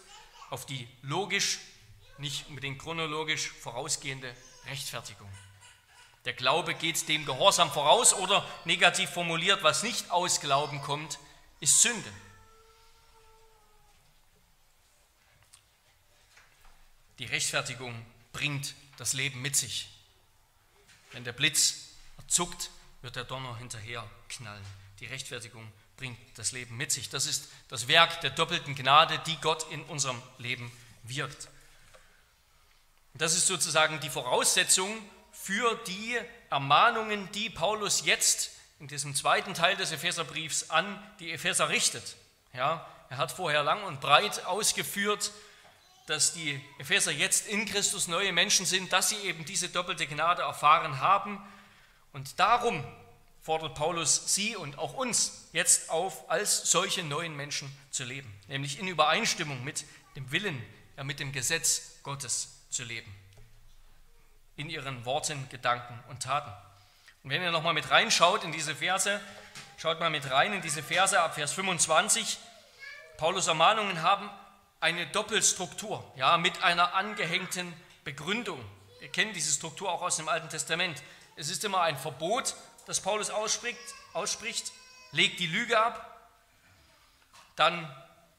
auf 0.50 0.66
die 0.66 0.88
logisch, 1.04 1.60
nicht 2.20 2.48
unbedingt 2.48 2.80
chronologisch 2.80 3.50
vorausgehende 3.50 4.36
Rechtfertigung. 4.66 5.30
Der 6.26 6.34
Glaube 6.34 6.74
geht 6.74 7.08
dem 7.08 7.26
Gehorsam 7.26 7.72
voraus 7.72 8.14
oder 8.14 8.46
negativ 8.66 9.10
formuliert, 9.10 9.64
was 9.64 9.84
nicht 9.84 10.12
aus 10.12 10.42
Glauben 10.42 10.82
kommt, 10.82 11.20
ist 11.60 11.82
Sünde. 11.82 12.12
Die 17.20 17.26
Rechtfertigung 17.26 18.06
bringt 18.34 18.76
das 18.98 19.14
Leben 19.14 19.42
mit 19.42 19.56
sich. 19.56 19.90
Wenn 21.12 21.24
der 21.24 21.34
Blitz 21.34 21.88
zuckt, 22.28 22.70
wird 23.02 23.16
der 23.16 23.24
Donner 23.24 23.58
hinterher 23.58 24.08
knallen. 24.30 24.66
Die 25.00 25.06
Rechtfertigung 25.06 25.72
bringt 25.96 26.20
das 26.36 26.52
Leben 26.52 26.78
mit 26.78 26.92
sich. 26.92 27.10
Das 27.10 27.26
ist 27.26 27.50
das 27.70 27.88
Werk 27.88 28.22
der 28.22 28.32
doppelten 28.32 28.76
Gnade, 28.76 29.20
die 29.26 29.38
Gott 29.38 29.66
in 29.72 29.84
unserem 29.84 30.22
Leben 30.38 30.72
wirkt. 31.04 31.50
Das 33.14 33.34
ist 33.34 33.48
sozusagen 33.48 34.00
die 34.00 34.10
Voraussetzung 34.10 34.90
für 35.32 35.76
die 35.88 36.18
Ermahnungen, 36.50 37.32
die 37.32 37.50
Paulus 37.50 38.06
jetzt 38.06 38.52
in 38.80 38.88
diesem 38.88 39.16
zweiten 39.16 39.54
Teil 39.54 39.76
des 39.76 39.92
Epheserbriefs 39.92 40.70
an 40.70 41.02
die 41.20 41.32
Epheser 41.32 41.70
richtet. 41.70 42.16
Ja, 42.54 42.86
er 43.10 43.18
hat 43.18 43.32
vorher 43.32 43.64
lang 43.64 43.84
und 43.84 44.02
breit 44.02 44.46
ausgeführt, 44.46 45.32
dass 46.06 46.34
die 46.34 46.60
Epheser 46.78 47.12
jetzt 47.12 47.48
in 47.48 47.66
Christus 47.66 48.08
neue 48.08 48.32
Menschen 48.32 48.66
sind, 48.66 48.94
dass 48.94 49.10
sie 49.10 49.18
eben 49.18 49.46
diese 49.46 49.70
doppelte 49.70 50.08
Gnade 50.08 50.42
erfahren 50.42 51.00
haben. 51.02 51.42
Und 52.14 52.40
darum 52.40 52.84
fordert 53.42 53.76
Paulus 53.76 54.34
sie 54.34 54.56
und 54.56 54.78
auch 54.78 54.94
uns 54.94 55.50
jetzt 55.54 55.90
auf, 55.90 56.30
als 56.30 56.72
solche 56.72 57.04
neuen 57.04 57.36
Menschen 57.36 57.72
zu 57.92 58.04
leben, 58.04 58.34
nämlich 58.48 58.80
in 58.80 58.88
Übereinstimmung 58.88 59.64
mit 59.64 59.86
dem 60.16 60.32
Willen, 60.32 60.62
ja, 60.98 61.04
mit 61.04 61.20
dem 61.20 61.32
Gesetz 61.32 62.00
Gottes 62.04 62.57
zu 62.70 62.84
leben. 62.84 63.14
In 64.56 64.70
ihren 64.70 65.06
Worten, 65.06 65.48
Gedanken 65.50 66.04
und 66.10 66.24
Taten. 66.24 66.52
Und 67.24 67.30
wenn 67.30 67.42
ihr 67.42 67.52
nochmal 67.52 67.74
mit 67.74 67.90
reinschaut 67.90 68.44
in 68.44 68.52
diese 68.52 68.76
Verse, 68.76 69.20
schaut 69.78 70.00
mal 70.00 70.10
mit 70.10 70.30
rein 70.32 70.54
in 70.54 70.62
diese 70.62 70.82
Verse 70.82 71.20
ab 71.20 71.36
Vers 71.36 71.54
25. 71.54 72.38
Paulus 73.18 73.48
Ermahnungen 73.48 74.02
haben 74.02 74.30
eine 74.80 75.08
Doppelstruktur, 75.08 76.04
ja, 76.16 76.38
mit 76.38 76.64
einer 76.64 76.94
angehängten 76.94 77.74
Begründung. 78.04 78.64
Wir 79.00 79.10
kennen 79.10 79.34
diese 79.34 79.52
Struktur 79.52 79.92
auch 79.92 80.02
aus 80.02 80.18
dem 80.18 80.30
Alten 80.30 80.50
Testament. 80.50 81.02
Es 81.36 81.50
ist 81.50 81.64
immer 81.66 81.82
ein 81.82 81.98
Verbot, 81.98 82.56
das 82.86 83.02
Paulus 83.02 83.30
ausspricht, 83.30 83.80
ausspricht 84.14 84.72
legt 85.12 85.40
die 85.40 85.48
Lüge 85.48 85.80
ab, 85.80 86.30
dann 87.56 87.92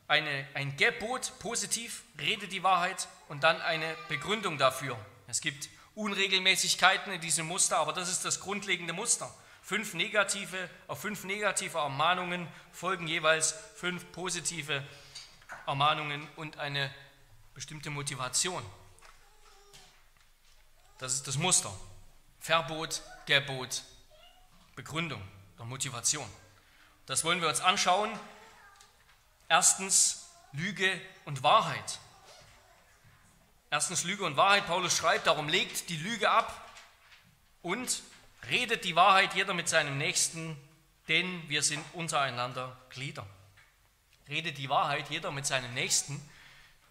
eine, 0.08 0.46
ein 0.54 0.76
Gebot, 0.76 1.38
positiv, 1.38 2.02
redet 2.18 2.50
die 2.50 2.62
Wahrheit 2.62 3.08
und 3.28 3.44
dann 3.44 3.60
eine 3.60 3.94
Begründung 4.08 4.58
dafür. 4.58 4.98
Es 5.26 5.40
gibt 5.40 5.68
Unregelmäßigkeiten 5.94 7.12
in 7.12 7.20
diesem 7.20 7.46
Muster, 7.46 7.76
aber 7.78 7.92
das 7.92 8.10
ist 8.10 8.24
das 8.24 8.40
grundlegende 8.40 8.92
Muster. 8.92 9.32
Fünf 9.62 9.94
negative, 9.94 10.70
auf 10.86 11.02
fünf 11.02 11.24
negative 11.24 11.76
Ermahnungen 11.76 12.48
folgen 12.72 13.06
jeweils 13.06 13.54
fünf 13.76 14.10
positive 14.12 14.82
Ermahnungen 15.66 16.26
und 16.36 16.56
eine 16.56 16.90
bestimmte 17.52 17.90
Motivation. 17.90 18.62
Das 20.98 21.12
ist 21.12 21.28
das 21.28 21.36
Muster. 21.36 21.72
Verbot, 22.40 23.02
Gebot, 23.26 23.82
Begründung 24.74 25.20
der 25.58 25.66
Motivation. 25.66 26.28
Das 27.04 27.24
wollen 27.24 27.40
wir 27.40 27.48
uns 27.48 27.60
anschauen. 27.60 28.10
Erstens 29.48 30.28
Lüge 30.52 31.00
und 31.24 31.42
Wahrheit. 31.42 31.98
Erstens 33.70 34.04
Lüge 34.04 34.24
und 34.24 34.36
Wahrheit. 34.36 34.66
Paulus 34.66 34.96
schreibt, 34.96 35.26
darum 35.26 35.48
legt 35.48 35.88
die 35.88 35.96
Lüge 35.96 36.30
ab 36.30 36.70
und 37.62 38.02
redet 38.50 38.84
die 38.84 38.94
Wahrheit 38.94 39.34
jeder 39.34 39.54
mit 39.54 39.68
seinem 39.68 39.96
Nächsten, 39.96 40.56
denn 41.08 41.48
wir 41.48 41.62
sind 41.62 41.82
untereinander 41.94 42.76
Glieder. 42.90 43.26
Redet 44.28 44.58
die 44.58 44.68
Wahrheit 44.68 45.08
jeder 45.08 45.30
mit 45.30 45.46
seinem 45.46 45.72
Nächsten. 45.72 46.20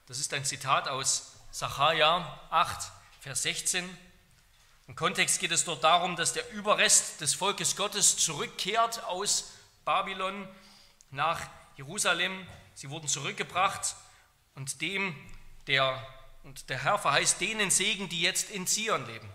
Das 0.07 0.17
ist 0.17 0.33
ein 0.33 0.43
Zitat 0.43 0.87
aus 0.87 1.33
Sacharja 1.51 2.39
8, 2.49 2.91
Vers 3.21 3.43
16. 3.43 3.97
Im 4.87 4.95
Kontext 4.95 5.39
geht 5.39 5.51
es 5.51 5.63
dort 5.63 5.83
darum, 5.83 6.15
dass 6.15 6.33
der 6.33 6.49
Überrest 6.51 7.21
des 7.21 7.35
Volkes 7.35 7.75
Gottes 7.75 8.17
zurückkehrt 8.17 9.03
aus 9.03 9.51
Babylon 9.85 10.47
nach 11.11 11.41
Jerusalem. 11.77 12.45
Sie 12.73 12.89
wurden 12.89 13.07
zurückgebracht 13.07 13.95
und 14.55 14.81
dem, 14.81 15.15
der 15.67 16.05
und 16.43 16.69
der 16.69 16.81
Herr 16.81 16.97
verheißt 16.97 17.41
denen 17.41 17.71
Segen, 17.71 18.07
die 18.09 18.21
jetzt 18.21 18.49
in 18.51 18.67
Zion 18.67 19.05
leben. 19.05 19.29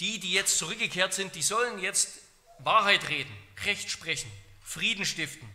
Die, 0.00 0.20
die 0.20 0.32
jetzt 0.32 0.58
zurückgekehrt 0.58 1.12
sind, 1.12 1.34
die 1.34 1.42
sollen 1.42 1.78
jetzt 1.78 2.20
Wahrheit 2.58 3.08
reden, 3.08 3.36
Recht 3.64 3.90
sprechen, 3.90 4.30
Frieden 4.62 5.04
stiften. 5.04 5.48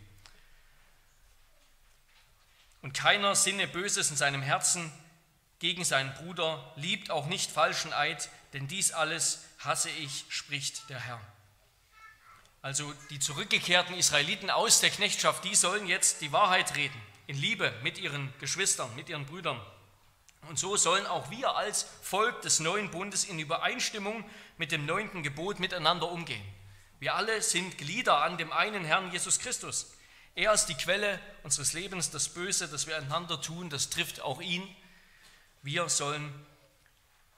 Und 2.82 2.92
keiner 2.92 3.34
sinne 3.34 3.66
Böses 3.66 4.10
in 4.10 4.16
seinem 4.16 4.42
Herzen 4.42 4.92
gegen 5.58 5.84
seinen 5.84 6.12
Bruder, 6.14 6.72
liebt 6.76 7.10
auch 7.10 7.26
nicht 7.26 7.50
falschen 7.50 7.92
Eid, 7.92 8.30
denn 8.52 8.68
dies 8.68 8.92
alles 8.92 9.44
hasse 9.58 9.90
ich, 9.90 10.24
spricht 10.28 10.88
der 10.88 11.00
Herr. 11.00 11.20
Also 12.62 12.92
die 13.08 13.18
zurückgekehrten 13.18 13.94
Israeliten 13.94 14.50
aus 14.50 14.80
der 14.80 14.90
Knechtschaft, 14.90 15.44
die 15.44 15.54
sollen 15.54 15.86
jetzt 15.86 16.20
die 16.20 16.32
Wahrheit 16.32 16.76
reden, 16.76 17.00
in 17.26 17.36
Liebe 17.36 17.72
mit 17.82 17.98
ihren 17.98 18.32
Geschwistern, 18.38 18.94
mit 18.96 19.08
ihren 19.08 19.24
Brüdern. 19.24 19.60
Und 20.48 20.58
so 20.58 20.76
sollen 20.76 21.06
auch 21.06 21.30
wir 21.30 21.56
als 21.56 21.86
Volk 22.02 22.42
des 22.42 22.60
neuen 22.60 22.90
Bundes 22.90 23.24
in 23.24 23.38
Übereinstimmung 23.38 24.24
mit 24.58 24.72
dem 24.72 24.84
neunten 24.84 25.22
Gebot 25.22 25.58
miteinander 25.58 26.10
umgehen. 26.10 26.44
Wir 26.98 27.14
alle 27.14 27.40
sind 27.40 27.78
Glieder 27.78 28.22
an 28.22 28.36
dem 28.36 28.52
einen 28.52 28.84
Herrn 28.84 29.10
Jesus 29.10 29.38
Christus. 29.38 29.94
Er 30.34 30.52
ist 30.52 30.66
die 30.66 30.74
Quelle 30.74 31.18
unseres 31.42 31.72
Lebens. 31.72 32.10
Das 32.10 32.28
Böse, 32.28 32.68
das 32.68 32.86
wir 32.86 32.96
einander 32.96 33.40
tun, 33.40 33.70
das 33.70 33.90
trifft 33.90 34.20
auch 34.20 34.40
ihn. 34.40 34.62
Wir 35.62 35.88
sollen 35.88 36.32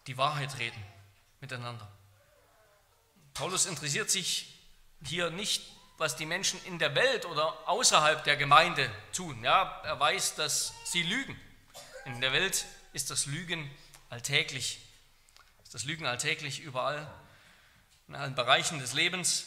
die 0.06 0.16
Wahrheit 0.16 0.58
reden 0.58 0.82
miteinander. 1.40 1.90
Paulus 3.34 3.66
interessiert 3.66 4.10
sich 4.10 4.51
hier 5.06 5.30
nicht, 5.30 5.62
was 5.98 6.16
die 6.16 6.26
Menschen 6.26 6.62
in 6.64 6.78
der 6.78 6.94
Welt 6.94 7.26
oder 7.26 7.68
außerhalb 7.68 8.24
der 8.24 8.36
Gemeinde 8.36 8.90
tun. 9.12 9.42
Ja, 9.44 9.80
er 9.84 10.00
weiß, 10.00 10.34
dass 10.34 10.74
sie 10.84 11.02
lügen. 11.02 11.38
In 12.04 12.20
der 12.20 12.32
Welt 12.32 12.66
ist 12.92 13.10
das 13.10 13.26
Lügen 13.26 13.70
alltäglich. 14.10 14.80
Ist 15.62 15.74
das 15.74 15.84
Lügen 15.84 16.06
alltäglich 16.06 16.60
überall, 16.60 17.08
in 18.08 18.14
allen 18.14 18.34
Bereichen 18.34 18.78
des 18.78 18.92
Lebens. 18.92 19.46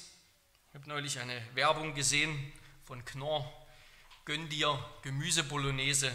Ich 0.70 0.76
habe 0.76 0.90
neulich 0.90 1.20
eine 1.20 1.42
Werbung 1.54 1.94
gesehen 1.94 2.52
von 2.84 3.04
Knorr. 3.06 3.52
Gönn 4.26 4.50
dir 4.50 4.84
Gemüse 5.04 5.44
Bolognese. 5.44 6.12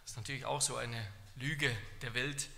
Das 0.00 0.10
ist 0.10 0.16
natürlich 0.16 0.44
auch 0.44 0.60
so 0.60 0.76
eine 0.76 1.06
Lüge 1.36 1.74
der 2.02 2.14
Welt. 2.14 2.48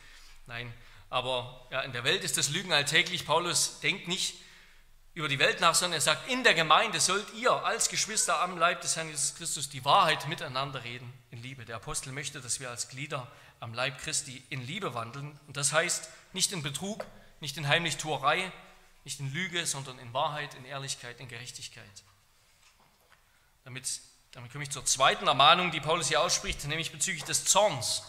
Nein, 0.46 0.72
aber 1.10 1.68
ja, 1.70 1.82
in 1.82 1.92
der 1.92 2.04
Welt 2.04 2.24
ist 2.24 2.36
das 2.36 2.48
Lügen 2.48 2.72
alltäglich. 2.72 3.24
Paulus 3.24 3.80
denkt 3.80 4.08
nicht 4.08 4.34
über 5.14 5.28
die 5.28 5.38
Welt 5.38 5.60
nach, 5.60 5.74
sondern 5.74 5.98
er 5.98 6.00
sagt, 6.00 6.28
in 6.28 6.42
der 6.42 6.54
Gemeinde 6.54 7.00
sollt 7.00 7.32
ihr 7.34 7.52
als 7.52 7.88
Geschwister 7.88 8.40
am 8.40 8.58
Leib 8.58 8.80
des 8.80 8.96
Herrn 8.96 9.08
Jesus 9.08 9.36
Christus 9.36 9.68
die 9.68 9.84
Wahrheit 9.84 10.26
miteinander 10.26 10.82
reden 10.82 11.12
in 11.30 11.40
Liebe. 11.40 11.64
Der 11.64 11.76
Apostel 11.76 12.12
möchte, 12.12 12.40
dass 12.40 12.58
wir 12.58 12.68
als 12.68 12.88
Glieder 12.88 13.30
am 13.60 13.72
Leib 13.74 13.98
Christi 13.98 14.42
in 14.50 14.66
Liebe 14.66 14.94
wandeln. 14.94 15.38
Und 15.46 15.56
das 15.56 15.72
heißt 15.72 16.08
nicht 16.32 16.52
in 16.52 16.64
Betrug, 16.64 17.06
nicht 17.40 17.56
in 17.56 17.68
Heimlichtuerei, 17.68 18.52
nicht 19.04 19.20
in 19.20 19.32
Lüge, 19.32 19.66
sondern 19.66 20.00
in 20.00 20.12
Wahrheit, 20.12 20.54
in 20.54 20.64
Ehrlichkeit, 20.64 21.20
in 21.20 21.28
Gerechtigkeit. 21.28 21.84
Damit, 23.62 24.00
damit 24.32 24.50
komme 24.50 24.64
ich 24.64 24.70
zur 24.70 24.84
zweiten 24.84 25.28
Ermahnung, 25.28 25.70
die 25.70 25.80
Paulus 25.80 26.08
hier 26.08 26.20
ausspricht, 26.20 26.64
nämlich 26.64 26.90
bezüglich 26.90 27.24
des 27.24 27.44
Zorns. 27.44 28.02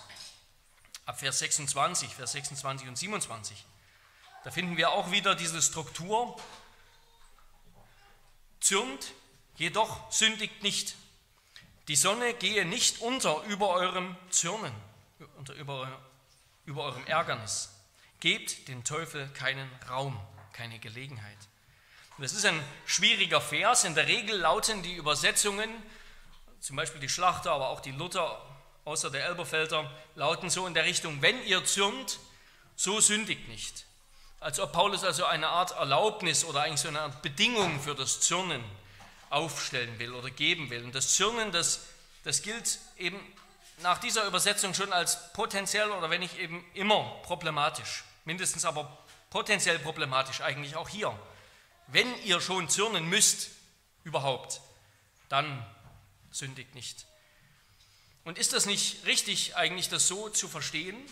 Ab 1.05 1.19
Vers 1.19 1.38
26, 1.38 2.15
Vers 2.15 2.31
26 2.31 2.88
und 2.88 2.97
27. 2.97 3.63
Da 4.43 4.50
finden 4.50 4.75
wir 4.75 4.91
auch 4.91 5.12
wieder 5.12 5.35
diese 5.35 5.62
Struktur, 5.62 6.35
zürnt, 8.65 9.13
jedoch 9.57 10.12
sündigt 10.12 10.63
nicht. 10.63 10.95
Die 11.88 11.95
Sonne 11.95 12.34
gehe 12.34 12.65
nicht 12.65 13.01
unter 13.01 13.43
über 13.43 13.69
eurem 13.69 14.15
Zürnen, 14.31 14.74
unter, 15.38 15.53
über, 15.53 16.01
über 16.65 16.84
eurem 16.84 17.05
Ärgernis. 17.05 17.69
Gebt 18.19 18.67
dem 18.67 18.84
Teufel 18.84 19.29
keinen 19.29 19.69
Raum, 19.88 20.19
keine 20.51 20.79
Gelegenheit. 20.79 21.38
das 22.17 22.34
ist 22.34 22.45
ein 22.45 22.60
schwieriger 22.88 23.39
Vers. 23.39 23.84
In 23.84 23.93
der 23.93 24.07
Regel 24.07 24.38
lauten 24.38 24.81
die 24.81 24.95
Übersetzungen, 24.95 25.69
zum 26.60 26.75
Beispiel 26.75 27.01
die 27.01 27.10
Schlachter, 27.10 27.51
aber 27.51 27.69
auch 27.69 27.81
die 27.81 27.91
Luther, 27.91 28.41
außer 28.84 29.12
der 29.12 29.25
Elberfelder, 29.25 29.91
lauten 30.15 30.50
so 30.50 30.65
in 30.65 30.74
der 30.74 30.86
Richtung, 30.86 31.22
wenn 31.22 31.43
ihr 31.45 31.63
zürnt, 31.65 32.19
so 32.75 33.00
sündigt 33.00 33.48
nicht. 33.48 33.84
Als 34.45 34.59
ob 34.59 34.73
Paulus 34.73 35.03
also 35.03 35.25
eine 35.25 35.47
Art 35.47 35.71
Erlaubnis 35.71 36.45
oder 36.45 36.61
eigentlich 36.61 36.81
so 36.81 36.89
eine 36.89 37.01
Art 37.01 37.23
Bedingung 37.23 37.81
für 37.81 37.95
das 37.95 38.21
Zürnen 38.21 38.63
aufstellen 39.31 39.97
will 39.97 40.13
oder 40.13 40.29
geben 40.29 40.69
will. 40.69 40.83
Und 40.83 40.93
das 40.93 41.15
Zürnen, 41.15 41.51
das, 41.51 41.87
das 42.23 42.43
gilt 42.43 42.77
eben 42.95 43.19
nach 43.79 43.97
dieser 43.97 44.23
Übersetzung 44.27 44.75
schon 44.75 44.93
als 44.93 45.33
potenziell 45.33 45.89
oder 45.89 46.11
wenn 46.11 46.19
nicht 46.19 46.37
eben 46.37 46.63
immer 46.75 47.19
problematisch. 47.23 48.03
Mindestens 48.25 48.65
aber 48.65 48.95
potenziell 49.31 49.79
problematisch 49.79 50.41
eigentlich 50.41 50.75
auch 50.75 50.89
hier. 50.89 51.17
Wenn 51.87 52.07
ihr 52.23 52.39
schon 52.39 52.69
zürnen 52.69 53.09
müsst, 53.09 53.49
überhaupt, 54.03 54.61
dann 55.27 55.65
sündigt 56.29 56.75
nicht. 56.75 57.07
Und 58.25 58.37
ist 58.37 58.53
das 58.53 58.67
nicht 58.67 59.07
richtig, 59.07 59.55
eigentlich 59.55 59.89
das 59.89 60.07
so 60.07 60.29
zu 60.29 60.47
verstehen? 60.47 61.03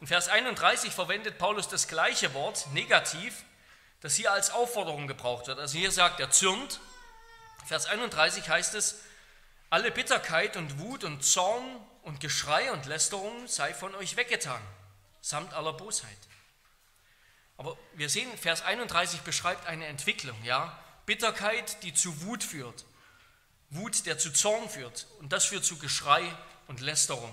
In 0.00 0.06
Vers 0.06 0.28
31 0.28 0.92
verwendet 0.92 1.38
Paulus 1.38 1.68
das 1.68 1.86
gleiche 1.86 2.32
Wort, 2.32 2.66
negativ, 2.72 3.44
das 4.00 4.14
hier 4.14 4.32
als 4.32 4.50
Aufforderung 4.50 5.06
gebraucht 5.06 5.46
wird. 5.46 5.58
Also 5.58 5.78
hier 5.78 5.92
sagt 5.92 6.20
er 6.20 6.30
zürnt. 6.30 6.80
Vers 7.66 7.86
31 7.86 8.48
heißt 8.48 8.74
es, 8.74 9.00
alle 9.68 9.90
Bitterkeit 9.90 10.56
und 10.56 10.78
Wut 10.78 11.04
und 11.04 11.22
Zorn 11.22 11.64
und 12.02 12.20
Geschrei 12.20 12.72
und 12.72 12.86
Lästerung 12.86 13.46
sei 13.46 13.74
von 13.74 13.94
euch 13.94 14.16
weggetan, 14.16 14.62
samt 15.20 15.52
aller 15.52 15.74
Bosheit. 15.74 16.18
Aber 17.58 17.76
wir 17.92 18.08
sehen, 18.08 18.36
Vers 18.38 18.62
31 18.62 19.20
beschreibt 19.20 19.66
eine 19.66 19.86
Entwicklung, 19.86 20.42
ja? 20.44 20.78
Bitterkeit, 21.04 21.82
die 21.82 21.92
zu 21.92 22.22
Wut 22.22 22.42
führt, 22.42 22.86
Wut, 23.68 24.06
der 24.06 24.18
zu 24.18 24.32
Zorn 24.32 24.68
führt 24.70 25.06
und 25.18 25.32
das 25.32 25.44
führt 25.44 25.64
zu 25.64 25.78
Geschrei 25.78 26.24
und 26.68 26.80
Lästerung 26.80 27.30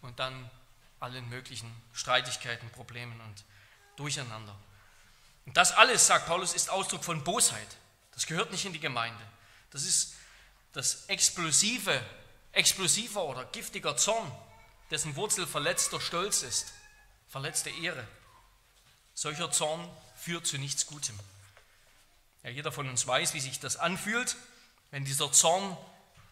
und 0.00 0.20
dann 0.20 0.48
allen 1.04 1.28
möglichen 1.28 1.70
Streitigkeiten, 1.92 2.70
Problemen 2.70 3.20
und 3.20 3.44
Durcheinander. 3.96 4.56
Und 5.46 5.56
das 5.56 5.72
alles, 5.72 6.06
sagt 6.06 6.26
Paulus, 6.26 6.54
ist 6.54 6.70
Ausdruck 6.70 7.04
von 7.04 7.22
Bosheit. 7.22 7.76
Das 8.12 8.26
gehört 8.26 8.50
nicht 8.50 8.64
in 8.64 8.72
die 8.72 8.80
Gemeinde. 8.80 9.22
Das 9.70 9.84
ist 9.84 10.14
das 10.72 11.04
explosive, 11.06 12.00
explosiver 12.52 13.24
oder 13.24 13.44
giftiger 13.46 13.96
Zorn, 13.96 14.30
dessen 14.90 15.14
Wurzel 15.16 15.46
verletzter 15.46 16.00
Stolz 16.00 16.42
ist, 16.42 16.72
verletzte 17.28 17.70
Ehre. 17.70 18.06
Solcher 19.12 19.50
Zorn 19.52 19.88
führt 20.16 20.46
zu 20.46 20.58
nichts 20.58 20.86
Gutem. 20.86 21.18
Ja, 22.42 22.50
jeder 22.50 22.72
von 22.72 22.88
uns 22.88 23.06
weiß, 23.06 23.34
wie 23.34 23.40
sich 23.40 23.60
das 23.60 23.76
anfühlt, 23.76 24.36
wenn 24.90 25.04
dieser 25.04 25.30
Zorn 25.32 25.76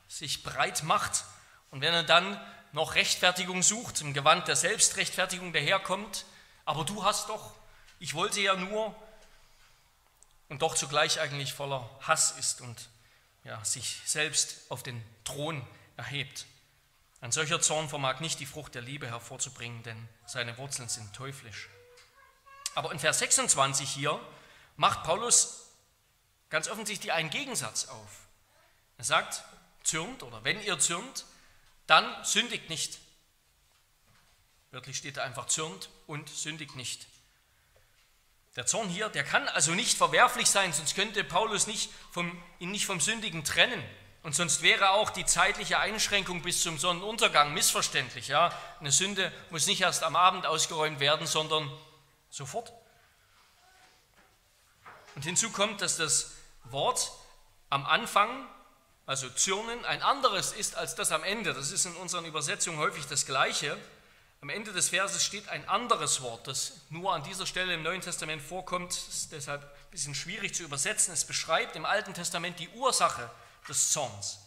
sich 0.08 0.42
breit 0.42 0.82
macht 0.82 1.24
und 1.70 1.80
wenn 1.80 1.92
er 1.92 2.04
dann 2.04 2.40
noch 2.72 2.94
Rechtfertigung 2.94 3.62
sucht, 3.62 4.00
im 4.00 4.14
Gewand 4.14 4.48
der 4.48 4.56
Selbstrechtfertigung 4.56 5.52
daherkommt, 5.52 6.24
aber 6.64 6.84
du 6.84 7.04
hast 7.04 7.28
doch, 7.28 7.54
ich 7.98 8.14
wollte 8.14 8.40
ja 8.40 8.56
nur, 8.56 8.94
und 10.48 10.60
doch 10.62 10.74
zugleich 10.74 11.20
eigentlich 11.20 11.52
voller 11.52 11.88
Hass 12.02 12.32
ist 12.32 12.60
und 12.60 12.88
ja, 13.44 13.62
sich 13.64 14.00
selbst 14.04 14.70
auf 14.70 14.82
den 14.82 15.02
Thron 15.24 15.66
erhebt. 15.96 16.46
Ein 17.20 17.32
solcher 17.32 17.60
Zorn 17.60 17.88
vermag 17.88 18.20
nicht 18.20 18.40
die 18.40 18.46
Frucht 18.46 18.74
der 18.74 18.82
Liebe 18.82 19.06
hervorzubringen, 19.06 19.82
denn 19.82 20.08
seine 20.26 20.58
Wurzeln 20.58 20.88
sind 20.88 21.14
teuflisch. 21.14 21.68
Aber 22.74 22.92
in 22.92 22.98
Vers 22.98 23.20
26 23.20 23.88
hier 23.88 24.20
macht 24.76 25.04
Paulus 25.04 25.66
ganz 26.50 26.68
offensichtlich 26.68 27.12
einen 27.12 27.30
Gegensatz 27.30 27.88
auf. 27.88 28.10
Er 28.98 29.04
sagt, 29.04 29.44
zürnt 29.84 30.22
oder 30.22 30.42
wenn 30.44 30.60
ihr 30.62 30.78
zürnt, 30.78 31.24
dann 31.92 32.24
sündigt 32.24 32.70
nicht. 32.70 32.98
Wörtlich 34.70 34.96
steht 34.96 35.18
da 35.18 35.24
einfach 35.24 35.46
zürnt 35.46 35.90
und 36.06 36.26
sündigt 36.26 36.74
nicht. 36.74 37.06
Der 38.56 38.64
Zorn 38.64 38.88
hier, 38.88 39.10
der 39.10 39.24
kann 39.24 39.46
also 39.48 39.72
nicht 39.72 39.98
verwerflich 39.98 40.48
sein, 40.48 40.72
sonst 40.72 40.94
könnte 40.94 41.22
Paulus 41.22 41.66
nicht 41.66 41.90
vom, 42.10 42.42
ihn 42.60 42.70
nicht 42.70 42.86
vom 42.86 42.98
Sündigen 42.98 43.44
trennen. 43.44 43.84
Und 44.22 44.34
sonst 44.34 44.62
wäre 44.62 44.92
auch 44.92 45.10
die 45.10 45.26
zeitliche 45.26 45.80
Einschränkung 45.80 46.40
bis 46.40 46.62
zum 46.62 46.78
Sonnenuntergang 46.78 47.52
missverständlich. 47.52 48.28
Ja? 48.28 48.58
Eine 48.80 48.90
Sünde 48.90 49.30
muss 49.50 49.66
nicht 49.66 49.82
erst 49.82 50.02
am 50.02 50.16
Abend 50.16 50.46
ausgeräumt 50.46 50.98
werden, 50.98 51.26
sondern 51.26 51.70
sofort. 52.30 52.72
Und 55.14 55.26
hinzu 55.26 55.50
kommt, 55.50 55.82
dass 55.82 55.98
das 55.98 56.32
Wort 56.64 57.12
am 57.68 57.84
Anfang, 57.84 58.48
also 59.06 59.28
zürnen, 59.30 59.84
ein 59.84 60.02
anderes 60.02 60.52
ist 60.52 60.76
als 60.76 60.94
das 60.94 61.10
am 61.10 61.24
Ende. 61.24 61.54
Das 61.54 61.70
ist 61.72 61.86
in 61.86 61.96
unseren 61.96 62.24
Übersetzungen 62.24 62.78
häufig 62.78 63.06
das 63.06 63.26
gleiche. 63.26 63.76
Am 64.40 64.48
Ende 64.48 64.72
des 64.72 64.88
Verses 64.88 65.24
steht 65.24 65.48
ein 65.48 65.68
anderes 65.68 66.20
Wort, 66.20 66.46
das 66.46 66.72
nur 66.90 67.12
an 67.12 67.22
dieser 67.22 67.46
Stelle 67.46 67.74
im 67.74 67.82
Neuen 67.82 68.00
Testament 68.00 68.42
vorkommt, 68.42 68.92
ist 68.92 69.30
deshalb 69.30 69.62
ein 69.62 69.90
bisschen 69.90 70.14
schwierig 70.14 70.54
zu 70.54 70.64
übersetzen. 70.64 71.14
Es 71.14 71.24
beschreibt 71.24 71.76
im 71.76 71.84
Alten 71.84 72.14
Testament 72.14 72.58
die 72.58 72.68
Ursache 72.70 73.30
des 73.68 73.92
Zorns. 73.92 74.40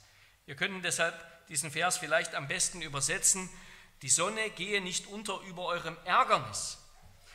Wir 0.46 0.56
können 0.56 0.82
deshalb 0.82 1.16
diesen 1.48 1.72
Vers 1.72 1.98
vielleicht 1.98 2.36
am 2.36 2.48
besten 2.48 2.82
übersetzen, 2.82 3.50
die 4.02 4.10
Sonne 4.10 4.50
gehe 4.52 4.82
nicht 4.82 5.08
unter 5.08 5.40
über 5.42 5.64
eurem 5.64 5.96
Ärgernis. 6.06 6.78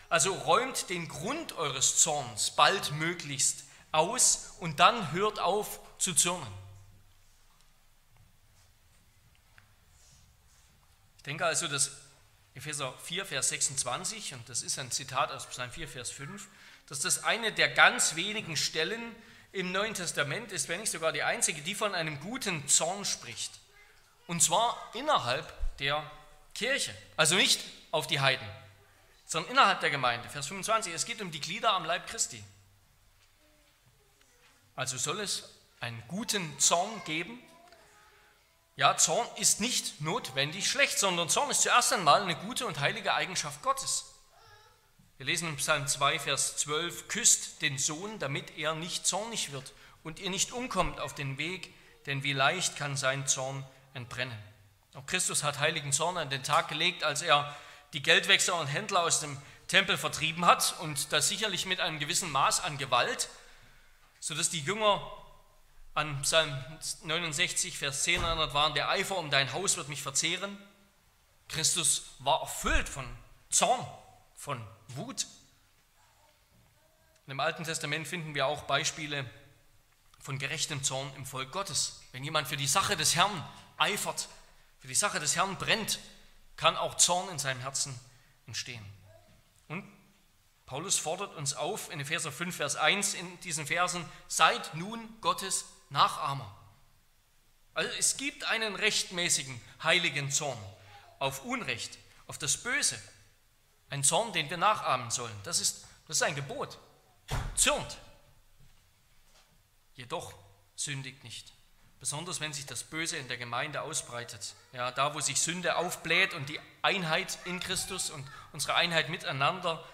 Also 0.08 0.34
räumt 0.34 0.90
den 0.90 1.08
Grund 1.08 1.52
eures 1.54 1.98
Zorns 1.98 2.50
baldmöglichst 2.50 3.64
aus 3.92 4.54
und 4.60 4.80
dann 4.80 5.12
hört 5.12 5.38
auf 5.38 5.80
zu 5.98 6.14
zürnen. 6.14 6.59
Denke 11.30 11.46
also, 11.46 11.68
dass 11.68 11.92
Epheser 12.54 12.92
4, 13.04 13.25
Vers 13.25 13.50
26, 13.50 14.34
und 14.34 14.49
das 14.49 14.62
ist 14.62 14.80
ein 14.80 14.90
Zitat 14.90 15.30
aus 15.30 15.46
Psalm 15.46 15.70
4, 15.70 15.87
Vers 15.87 16.10
5, 16.10 16.49
dass 16.88 16.99
das 16.99 17.22
eine 17.22 17.52
der 17.52 17.68
ganz 17.68 18.16
wenigen 18.16 18.56
Stellen 18.56 19.14
im 19.52 19.70
Neuen 19.70 19.94
Testament 19.94 20.50
ist, 20.50 20.68
wenn 20.68 20.80
nicht 20.80 20.90
sogar 20.90 21.12
die 21.12 21.22
einzige, 21.22 21.62
die 21.62 21.76
von 21.76 21.94
einem 21.94 22.18
guten 22.18 22.66
Zorn 22.66 23.04
spricht. 23.04 23.52
Und 24.26 24.42
zwar 24.42 24.76
innerhalb 24.94 25.46
der 25.78 26.02
Kirche, 26.52 26.92
also 27.16 27.37
nicht 27.37 27.60
auf 27.92 28.08
die 28.08 28.18
Heiden, 28.18 28.49
sondern 29.25 29.52
innerhalb 29.52 29.78
der 29.78 29.90
Gemeinde. 29.90 30.28
Vers 30.30 30.49
25, 30.49 30.92
es 30.92 31.04
geht 31.04 31.22
um 31.22 31.30
die 31.30 31.40
Glieder 31.40 31.75
am 31.75 31.84
Leib 31.84 32.08
Christi. 32.08 32.42
Also 34.75 34.99
soll 34.99 35.20
es 35.20 35.49
einen 35.78 36.02
guten 36.08 36.58
Zorn 36.58 37.04
geben, 37.04 37.40
ja, 38.80 38.96
Zorn 38.96 39.28
ist 39.37 39.60
nicht 39.60 40.00
notwendig 40.00 40.66
schlecht, 40.66 40.99
sondern 40.99 41.28
Zorn 41.28 41.50
ist 41.50 41.60
zuerst 41.60 41.93
einmal 41.93 42.23
eine 42.23 42.34
gute 42.34 42.66
und 42.66 42.80
heilige 42.80 43.12
Eigenschaft 43.12 43.60
Gottes. 43.60 44.06
Wir 45.19 45.26
lesen 45.26 45.50
in 45.50 45.56
Psalm 45.56 45.86
2, 45.86 46.19
Vers 46.19 46.56
12, 46.56 47.06
küsst 47.08 47.60
den 47.60 47.76
Sohn, 47.76 48.19
damit 48.21 48.56
er 48.56 48.75
nicht 48.75 49.06
zornig 49.06 49.52
wird 49.52 49.75
und 50.02 50.19
ihr 50.19 50.30
nicht 50.30 50.52
umkommt 50.52 50.99
auf 50.99 51.14
den 51.14 51.36
Weg, 51.36 51.75
denn 52.06 52.23
wie 52.23 52.32
leicht 52.32 52.76
kann 52.76 52.97
sein 52.97 53.26
Zorn 53.26 53.66
entbrennen. 53.93 54.38
Auch 54.95 55.04
Christus 55.04 55.43
hat 55.43 55.58
heiligen 55.58 55.93
Zorn 55.93 56.16
an 56.16 56.30
den 56.30 56.43
Tag 56.43 56.69
gelegt, 56.69 57.04
als 57.04 57.21
er 57.21 57.54
die 57.93 58.02
Geldwechsler 58.02 58.58
und 58.58 58.66
Händler 58.66 59.02
aus 59.02 59.21
dem 59.21 59.36
Tempel 59.69 59.99
vertrieben 59.99 60.47
hat 60.47 60.75
und 60.78 61.12
das 61.12 61.28
sicherlich 61.28 61.66
mit 61.66 61.80
einem 61.80 61.99
gewissen 61.99 62.30
Maß 62.30 62.60
an 62.60 62.78
Gewalt, 62.78 63.28
sodass 64.21 64.49
die 64.49 64.60
Jünger 64.60 65.02
an 65.94 66.22
Psalm 66.22 66.50
69, 67.02 67.76
Vers 67.78 68.04
10 68.04 68.22
erinnert 68.22 68.54
waren, 68.54 68.74
der 68.74 68.88
Eifer 68.88 69.18
um 69.18 69.30
dein 69.30 69.52
Haus 69.52 69.76
wird 69.76 69.88
mich 69.88 70.02
verzehren. 70.02 70.56
Christus 71.48 72.14
war 72.20 72.40
erfüllt 72.40 72.88
von 72.88 73.04
Zorn, 73.50 73.84
von 74.36 74.64
Wut. 74.88 75.26
Und 77.26 77.32
Im 77.32 77.40
Alten 77.40 77.64
Testament 77.64 78.06
finden 78.06 78.34
wir 78.34 78.46
auch 78.46 78.62
Beispiele 78.62 79.28
von 80.20 80.38
gerechtem 80.38 80.82
Zorn 80.82 81.10
im 81.16 81.26
Volk 81.26 81.50
Gottes. 81.50 82.00
Wenn 82.12 82.22
jemand 82.22 82.46
für 82.46 82.56
die 82.56 82.66
Sache 82.66 82.96
des 82.96 83.16
Herrn 83.16 83.44
eifert, 83.76 84.28
für 84.78 84.88
die 84.88 84.94
Sache 84.94 85.18
des 85.18 85.34
Herrn 85.34 85.56
brennt, 85.56 85.98
kann 86.56 86.76
auch 86.76 86.96
Zorn 86.96 87.28
in 87.30 87.38
seinem 87.38 87.60
Herzen 87.60 87.98
entstehen. 88.46 88.84
Und 89.68 89.84
Paulus 90.66 90.98
fordert 90.98 91.34
uns 91.36 91.54
auf 91.54 91.90
in 91.90 92.00
Epheser 92.00 92.30
5, 92.30 92.54
Vers 92.54 92.76
1 92.76 93.14
in 93.14 93.40
diesen 93.40 93.66
Versen, 93.66 94.04
seid 94.28 94.74
nun 94.74 95.00
Gottes 95.20 95.64
Nachahmer. 95.90 96.56
Also 97.74 97.90
es 97.98 98.16
gibt 98.16 98.44
einen 98.44 98.74
rechtmäßigen 98.74 99.60
heiligen 99.82 100.30
Zorn 100.30 100.58
auf 101.18 101.44
Unrecht, 101.44 101.98
auf 102.26 102.38
das 102.38 102.56
Böse. 102.62 103.00
Ein 103.90 104.04
Zorn, 104.04 104.32
den 104.32 104.48
wir 104.50 104.56
nachahmen 104.56 105.10
sollen. 105.10 105.36
Das 105.44 105.60
ist, 105.60 105.84
das 106.06 106.16
ist 106.16 106.22
ein 106.22 106.34
Gebot. 106.34 106.78
Zürnt. 107.54 107.98
Jedoch 109.94 110.32
sündigt 110.76 111.24
nicht. 111.24 111.52
Besonders 111.98 112.40
wenn 112.40 112.52
sich 112.52 112.64
das 112.64 112.84
Böse 112.84 113.18
in 113.18 113.28
der 113.28 113.36
Gemeinde 113.36 113.82
ausbreitet. 113.82 114.54
Ja, 114.72 114.90
da, 114.90 115.14
wo 115.14 115.20
sich 115.20 115.40
Sünde 115.40 115.76
aufbläht 115.76 116.32
und 116.32 116.48
die 116.48 116.58
Einheit 116.80 117.38
in 117.44 117.60
Christus 117.60 118.08
und 118.08 118.26
unsere 118.52 118.74
Einheit 118.74 119.10
miteinander 119.10 119.84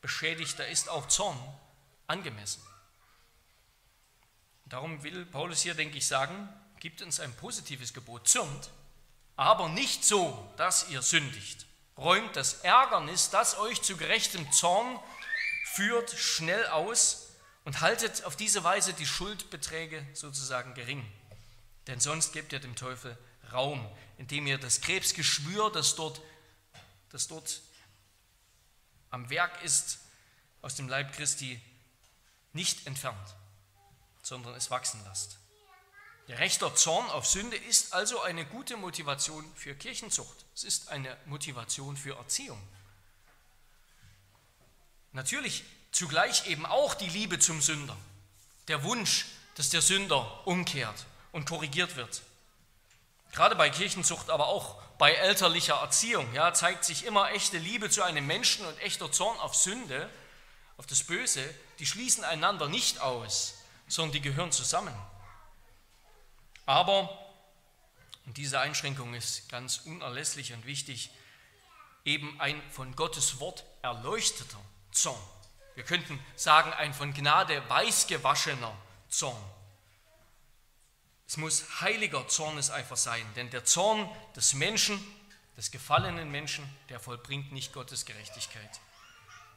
beschädigt, 0.00 0.58
da 0.58 0.64
ist 0.64 0.88
auch 0.88 1.06
Zorn 1.06 1.38
angemessen. 2.08 2.62
Darum 4.72 5.02
will 5.02 5.26
Paulus 5.26 5.60
hier, 5.60 5.74
denke 5.74 5.98
ich, 5.98 6.06
sagen, 6.06 6.48
gibt 6.80 7.02
uns 7.02 7.20
ein 7.20 7.34
positives 7.34 7.92
Gebot, 7.92 8.26
zürnt, 8.26 8.70
aber 9.36 9.68
nicht 9.68 10.02
so, 10.02 10.50
dass 10.56 10.88
ihr 10.88 11.02
sündigt. 11.02 11.66
Räumt 11.98 12.36
das 12.36 12.54
Ärgernis, 12.62 13.28
das 13.28 13.58
euch 13.58 13.82
zu 13.82 13.98
gerechtem 13.98 14.50
Zorn 14.50 14.98
führt, 15.74 16.10
schnell 16.12 16.66
aus 16.68 17.28
und 17.66 17.82
haltet 17.82 18.24
auf 18.24 18.34
diese 18.34 18.64
Weise 18.64 18.94
die 18.94 19.04
Schuldbeträge 19.04 20.06
sozusagen 20.14 20.72
gering. 20.72 21.06
Denn 21.86 22.00
sonst 22.00 22.32
gebt 22.32 22.54
ihr 22.54 22.58
dem 22.58 22.74
Teufel 22.74 23.18
Raum, 23.52 23.86
indem 24.16 24.46
ihr 24.46 24.56
das 24.56 24.80
Krebsgeschwür, 24.80 25.70
das 25.70 25.96
dort, 25.96 26.22
das 27.10 27.28
dort 27.28 27.60
am 29.10 29.28
Werk 29.28 29.62
ist, 29.64 29.98
aus 30.62 30.76
dem 30.76 30.88
Leib 30.88 31.12
Christi 31.12 31.60
nicht 32.54 32.86
entfernt 32.86 33.34
sondern 34.22 34.54
es 34.54 34.70
wachsen 34.70 35.00
lasst. 35.04 35.38
Gerechter 36.26 36.74
Zorn 36.74 37.10
auf 37.10 37.26
Sünde 37.26 37.56
ist 37.56 37.92
also 37.92 38.22
eine 38.22 38.46
gute 38.46 38.76
Motivation 38.76 39.44
für 39.56 39.74
Kirchenzucht. 39.74 40.44
Es 40.54 40.64
ist 40.64 40.88
eine 40.88 41.16
Motivation 41.26 41.96
für 41.96 42.16
Erziehung. 42.16 42.62
Natürlich 45.12 45.64
zugleich 45.90 46.46
eben 46.46 46.64
auch 46.64 46.94
die 46.94 47.08
Liebe 47.08 47.38
zum 47.38 47.60
Sünder, 47.60 47.96
der 48.68 48.82
Wunsch, 48.84 49.26
dass 49.56 49.70
der 49.70 49.82
Sünder 49.82 50.46
umkehrt 50.46 51.04
und 51.32 51.44
korrigiert 51.44 51.96
wird. 51.96 52.22
Gerade 53.32 53.56
bei 53.56 53.68
Kirchenzucht, 53.68 54.30
aber 54.30 54.46
auch 54.46 54.80
bei 54.98 55.12
elterlicher 55.12 55.74
Erziehung 55.74 56.32
ja, 56.32 56.54
zeigt 56.54 56.84
sich 56.84 57.04
immer 57.04 57.32
echte 57.32 57.58
Liebe 57.58 57.90
zu 57.90 58.02
einem 58.02 58.26
Menschen 58.26 58.64
und 58.64 58.78
echter 58.80 59.10
Zorn 59.10 59.38
auf 59.40 59.54
Sünde, 59.54 60.08
auf 60.76 60.86
das 60.86 61.02
Böse, 61.04 61.42
die 61.78 61.86
schließen 61.86 62.24
einander 62.24 62.68
nicht 62.68 63.00
aus 63.00 63.54
sondern 63.88 64.12
die 64.12 64.20
gehören 64.20 64.52
zusammen. 64.52 64.94
Aber, 66.66 67.10
und 68.26 68.36
diese 68.36 68.60
Einschränkung 68.60 69.14
ist 69.14 69.48
ganz 69.48 69.78
unerlässlich 69.84 70.52
und 70.52 70.64
wichtig, 70.64 71.10
eben 72.04 72.40
ein 72.40 72.60
von 72.70 72.94
Gottes 72.96 73.40
Wort 73.40 73.64
erleuchteter 73.82 74.60
Zorn. 74.90 75.20
Wir 75.74 75.84
könnten 75.84 76.18
sagen, 76.36 76.72
ein 76.72 76.92
von 76.92 77.14
Gnade 77.14 77.68
weißgewaschener 77.68 78.76
Zorn. 79.08 79.42
Es 81.26 81.36
muss 81.38 81.80
heiliger 81.80 82.28
Zorneseifer 82.28 82.96
sein, 82.96 83.26
denn 83.36 83.48
der 83.50 83.64
Zorn 83.64 84.08
des 84.36 84.52
Menschen, 84.52 85.00
des 85.56 85.70
gefallenen 85.70 86.30
Menschen, 86.30 86.68
der 86.88 87.00
vollbringt 87.00 87.52
nicht 87.52 87.72
Gottes 87.72 88.04
Gerechtigkeit. 88.04 88.80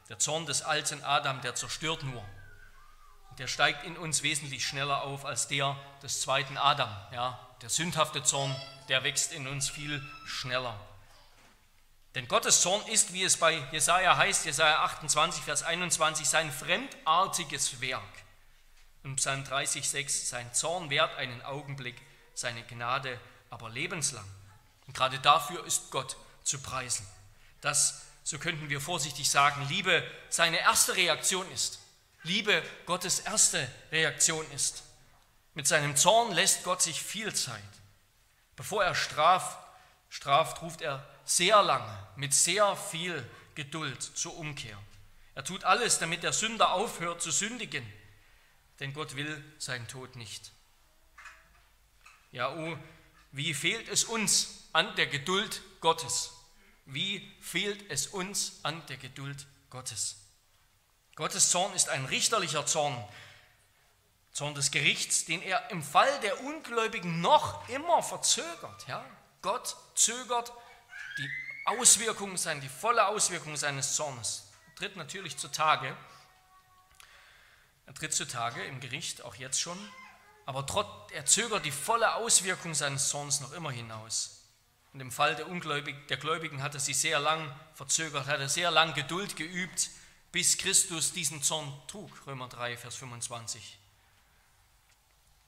Der 0.08 0.18
Zorn 0.18 0.46
des 0.46 0.62
alten 0.62 1.02
Adam, 1.04 1.40
der 1.42 1.54
zerstört 1.54 2.02
nur 2.02 2.24
Der 3.38 3.46
steigt 3.46 3.84
in 3.84 3.96
uns 3.96 4.22
wesentlich 4.22 4.66
schneller 4.66 5.02
auf 5.02 5.24
als 5.24 5.48
der 5.48 5.76
des 6.02 6.20
zweiten 6.22 6.56
Adam. 6.56 6.90
Ja, 7.12 7.38
der 7.62 7.68
sündhafte 7.68 8.22
Zorn, 8.22 8.54
der 8.88 9.04
wächst 9.04 9.32
in 9.32 9.46
uns 9.46 9.68
viel 9.68 10.04
schneller. 10.24 10.78
Denn 12.14 12.28
Gottes 12.28 12.62
Zorn 12.62 12.86
ist, 12.88 13.12
wie 13.12 13.24
es 13.24 13.36
bei 13.36 13.62
Jesaja 13.72 14.16
heißt, 14.16 14.46
Jesaja 14.46 14.82
28, 14.84 15.44
Vers 15.44 15.62
21, 15.62 16.26
sein 16.26 16.50
fremdartiges 16.50 17.82
Werk. 17.82 18.02
Und 19.02 19.16
Psalm 19.16 19.44
30, 19.44 19.86
6, 19.86 20.30
sein 20.30 20.52
Zorn 20.54 20.88
währt 20.88 21.14
einen 21.16 21.42
Augenblick, 21.42 22.00
seine 22.32 22.62
Gnade 22.62 23.20
aber 23.50 23.68
lebenslang. 23.68 24.24
Und 24.86 24.96
gerade 24.96 25.18
dafür 25.18 25.64
ist 25.66 25.90
Gott 25.90 26.16
zu 26.42 26.58
preisen. 26.58 27.06
Dass, 27.60 28.06
so 28.24 28.38
könnten 28.38 28.70
wir 28.70 28.80
vorsichtig 28.80 29.28
sagen, 29.30 29.66
Liebe 29.68 30.02
seine 30.30 30.58
erste 30.58 30.96
Reaktion 30.96 31.50
ist. 31.52 31.80
Liebe 32.26 32.60
Gottes 32.86 33.20
erste 33.20 33.70
Reaktion 33.92 34.44
ist. 34.50 34.82
Mit 35.54 35.68
seinem 35.68 35.96
Zorn 35.96 36.32
lässt 36.32 36.64
Gott 36.64 36.82
sich 36.82 37.00
viel 37.00 37.32
Zeit. 37.32 37.62
Bevor 38.56 38.84
er 38.84 38.96
straft, 38.96 39.56
straft, 40.08 40.60
ruft 40.60 40.80
er 40.82 41.08
sehr 41.24 41.62
lange, 41.62 41.96
mit 42.16 42.34
sehr 42.34 42.76
viel 42.76 43.24
Geduld 43.54 44.02
zur 44.02 44.36
Umkehr. 44.36 44.76
Er 45.36 45.44
tut 45.44 45.62
alles, 45.62 46.00
damit 46.00 46.24
der 46.24 46.32
Sünder 46.32 46.72
aufhört 46.72 47.22
zu 47.22 47.30
sündigen, 47.30 47.86
denn 48.80 48.92
Gott 48.92 49.14
will 49.14 49.44
seinen 49.58 49.86
Tod 49.86 50.16
nicht. 50.16 50.50
Ja, 52.32 52.52
oh, 52.52 52.76
wie 53.30 53.54
fehlt 53.54 53.88
es 53.88 54.02
uns 54.02 54.64
an 54.72 54.96
der 54.96 55.06
Geduld 55.06 55.62
Gottes? 55.80 56.32
Wie 56.86 57.32
fehlt 57.40 57.88
es 57.88 58.08
uns 58.08 58.58
an 58.64 58.84
der 58.86 58.96
Geduld 58.96 59.46
Gottes? 59.70 60.25
Gottes 61.16 61.48
Zorn 61.50 61.72
ist 61.72 61.88
ein 61.88 62.04
richterlicher 62.04 62.66
Zorn, 62.66 62.96
Zorn 64.32 64.54
des 64.54 64.70
Gerichts, 64.70 65.24
den 65.24 65.40
er 65.40 65.70
im 65.70 65.82
Fall 65.82 66.20
der 66.20 66.42
Ungläubigen 66.44 67.22
noch 67.22 67.66
immer 67.70 68.02
verzögert. 68.02 68.86
Ja? 68.86 69.02
Gott 69.40 69.76
zögert 69.94 70.52
die 71.16 71.30
Auswirkungen 71.64 72.36
sein, 72.36 72.60
die 72.60 72.68
volle 72.68 73.06
Auswirkung 73.06 73.56
seines 73.56 73.96
Zornes. 73.96 74.50
Er 74.68 74.74
tritt 74.74 74.96
natürlich 74.96 75.38
zutage. 75.38 75.96
Er 77.86 77.94
tritt 77.94 78.12
zutage 78.12 78.62
im 78.64 78.80
Gericht, 78.80 79.22
auch 79.22 79.36
jetzt 79.36 79.58
schon, 79.58 79.78
aber 80.44 80.66
trotz, 80.66 81.12
er 81.12 81.24
zögert 81.24 81.64
die 81.64 81.70
volle 81.70 82.14
Auswirkung 82.14 82.74
seines 82.74 83.08
Zorns 83.08 83.40
noch 83.40 83.52
immer 83.52 83.70
hinaus. 83.70 84.42
Und 84.92 85.00
im 85.00 85.10
Fall 85.10 85.34
der, 85.34 85.48
Ungläubigen, 85.48 86.06
der 86.08 86.18
Gläubigen 86.18 86.62
hat 86.62 86.74
er 86.74 86.80
sie 86.80 86.94
sehr 86.94 87.20
lang 87.20 87.54
verzögert, 87.74 88.26
hat 88.26 88.40
er 88.40 88.48
sehr 88.50 88.70
lang 88.70 88.92
Geduld 88.92 89.36
geübt, 89.36 89.88
bis 90.32 90.58
Christus 90.58 91.12
diesen 91.12 91.42
Zorn 91.42 91.72
trug. 91.88 92.10
Römer 92.26 92.48
3, 92.48 92.76
Vers 92.76 92.96
25. 92.96 93.78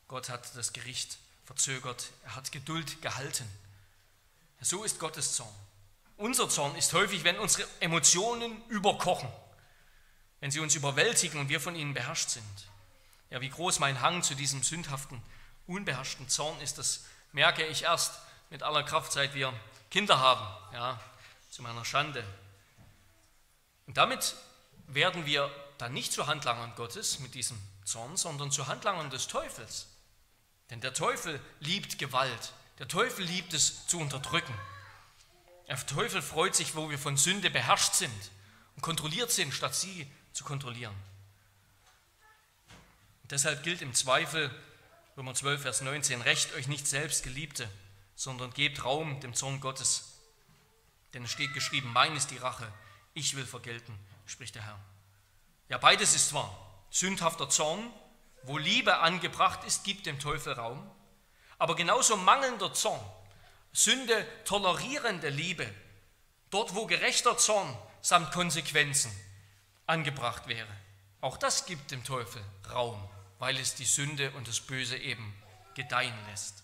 Gott 0.08 0.28
hat 0.28 0.56
das 0.56 0.72
Gericht 0.72 1.18
verzögert, 1.44 2.10
er 2.24 2.34
hat 2.34 2.52
Geduld 2.52 3.00
gehalten. 3.02 3.48
So 4.60 4.84
ist 4.84 4.98
Gottes 4.98 5.34
Zorn. 5.34 5.54
Unser 6.16 6.48
Zorn 6.48 6.74
ist 6.76 6.92
häufig, 6.94 7.22
wenn 7.24 7.38
unsere 7.38 7.68
Emotionen 7.80 8.62
überkochen, 8.68 9.28
wenn 10.40 10.50
sie 10.50 10.60
uns 10.60 10.74
überwältigen 10.74 11.38
und 11.38 11.48
wir 11.48 11.60
von 11.60 11.76
ihnen 11.76 11.94
beherrscht 11.94 12.30
sind. 12.30 12.68
Ja, 13.30 13.40
wie 13.40 13.50
groß 13.50 13.78
mein 13.78 14.00
Hang 14.00 14.22
zu 14.22 14.34
diesem 14.34 14.62
sündhaften, 14.62 15.22
unbeherrschten 15.66 16.28
Zorn 16.28 16.60
ist, 16.60 16.78
das 16.78 17.04
merke 17.32 17.64
ich 17.66 17.82
erst 17.82 18.18
mit 18.50 18.62
aller 18.62 18.82
Kraft, 18.82 19.12
seit 19.12 19.34
wir 19.34 19.52
Kinder 19.90 20.18
haben, 20.18 20.74
ja, 20.74 21.00
zu 21.50 21.62
meiner 21.62 21.84
Schande. 21.84 22.24
Und 23.86 23.96
damit 23.96 24.34
werden 24.88 25.26
wir 25.26 25.50
dann 25.78 25.92
nicht 25.92 26.12
zu 26.12 26.26
Handlangern 26.26 26.74
Gottes 26.74 27.20
mit 27.20 27.34
diesem 27.34 27.58
Zorn, 27.84 28.16
sondern 28.16 28.50
zu 28.50 28.66
Handlangern 28.66 29.10
des 29.10 29.28
Teufels. 29.28 29.86
Denn 30.70 30.80
der 30.80 30.92
Teufel 30.92 31.40
liebt 31.60 31.98
Gewalt. 31.98 32.52
Der 32.78 32.88
Teufel 32.88 33.24
liebt 33.24 33.54
es 33.54 33.86
zu 33.86 33.98
unterdrücken. 33.98 34.54
Der 35.68 35.76
Teufel 35.86 36.22
freut 36.22 36.54
sich, 36.54 36.74
wo 36.74 36.90
wir 36.90 36.98
von 36.98 37.16
Sünde 37.16 37.50
beherrscht 37.50 37.94
sind 37.94 38.30
und 38.76 38.82
kontrolliert 38.82 39.30
sind, 39.30 39.52
statt 39.52 39.74
sie 39.74 40.10
zu 40.32 40.44
kontrollieren. 40.44 40.94
Und 43.22 43.32
deshalb 43.32 43.62
gilt 43.62 43.82
im 43.82 43.94
Zweifel 43.94 44.50
Römer 45.18 45.34
12, 45.34 45.62
Vers 45.62 45.80
19, 45.80 46.22
Recht 46.22 46.54
euch 46.54 46.68
nicht 46.68 46.86
selbst, 46.86 47.24
Geliebte, 47.24 47.68
sondern 48.14 48.54
gebt 48.54 48.84
Raum 48.84 49.18
dem 49.18 49.34
Zorn 49.34 49.60
Gottes. 49.60 50.12
Denn 51.12 51.24
es 51.24 51.32
steht 51.32 51.54
geschrieben, 51.54 51.92
mein 51.92 52.14
ist 52.14 52.30
die 52.30 52.36
Rache, 52.36 52.72
ich 53.14 53.34
will 53.34 53.44
vergelten, 53.44 53.98
spricht 54.28 54.54
der 54.54 54.64
Herr. 54.64 54.78
Ja, 55.68 55.78
beides 55.78 56.14
ist 56.14 56.32
wahr. 56.32 56.56
Sündhafter 56.90 57.48
Zorn, 57.48 57.90
wo 58.42 58.58
Liebe 58.58 58.98
angebracht 58.98 59.64
ist, 59.64 59.84
gibt 59.84 60.06
dem 60.06 60.20
Teufel 60.20 60.52
Raum. 60.52 60.88
Aber 61.58 61.74
genauso 61.74 62.16
mangelnder 62.16 62.72
Zorn, 62.72 63.00
Sünde 63.72 64.26
tolerierende 64.44 65.28
Liebe, 65.28 65.72
dort 66.50 66.74
wo 66.74 66.86
gerechter 66.86 67.36
Zorn 67.36 67.76
samt 68.00 68.32
Konsequenzen 68.32 69.10
angebracht 69.86 70.46
wäre, 70.46 70.68
auch 71.20 71.36
das 71.36 71.66
gibt 71.66 71.90
dem 71.90 72.04
Teufel 72.04 72.42
Raum, 72.70 73.02
weil 73.38 73.56
es 73.58 73.74
die 73.74 73.84
Sünde 73.84 74.30
und 74.32 74.46
das 74.46 74.60
Böse 74.60 74.96
eben 74.96 75.34
gedeihen 75.74 76.14
lässt. 76.30 76.62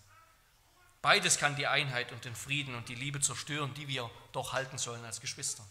Beides 1.03 1.38
kann 1.38 1.57
die 1.57 1.66
Einheit 1.66 2.12
und 2.12 2.24
den 2.24 2.35
Frieden 2.35 2.74
und 2.74 2.88
die 2.88 2.94
Liebe 2.94 3.20
zerstören, 3.20 3.74
die 3.74 3.88
wir 3.88 4.11
doch 4.33 4.53
halten 4.53 4.79
sollen 4.79 5.05
als 5.05 5.20
Geschwister. 5.20 5.64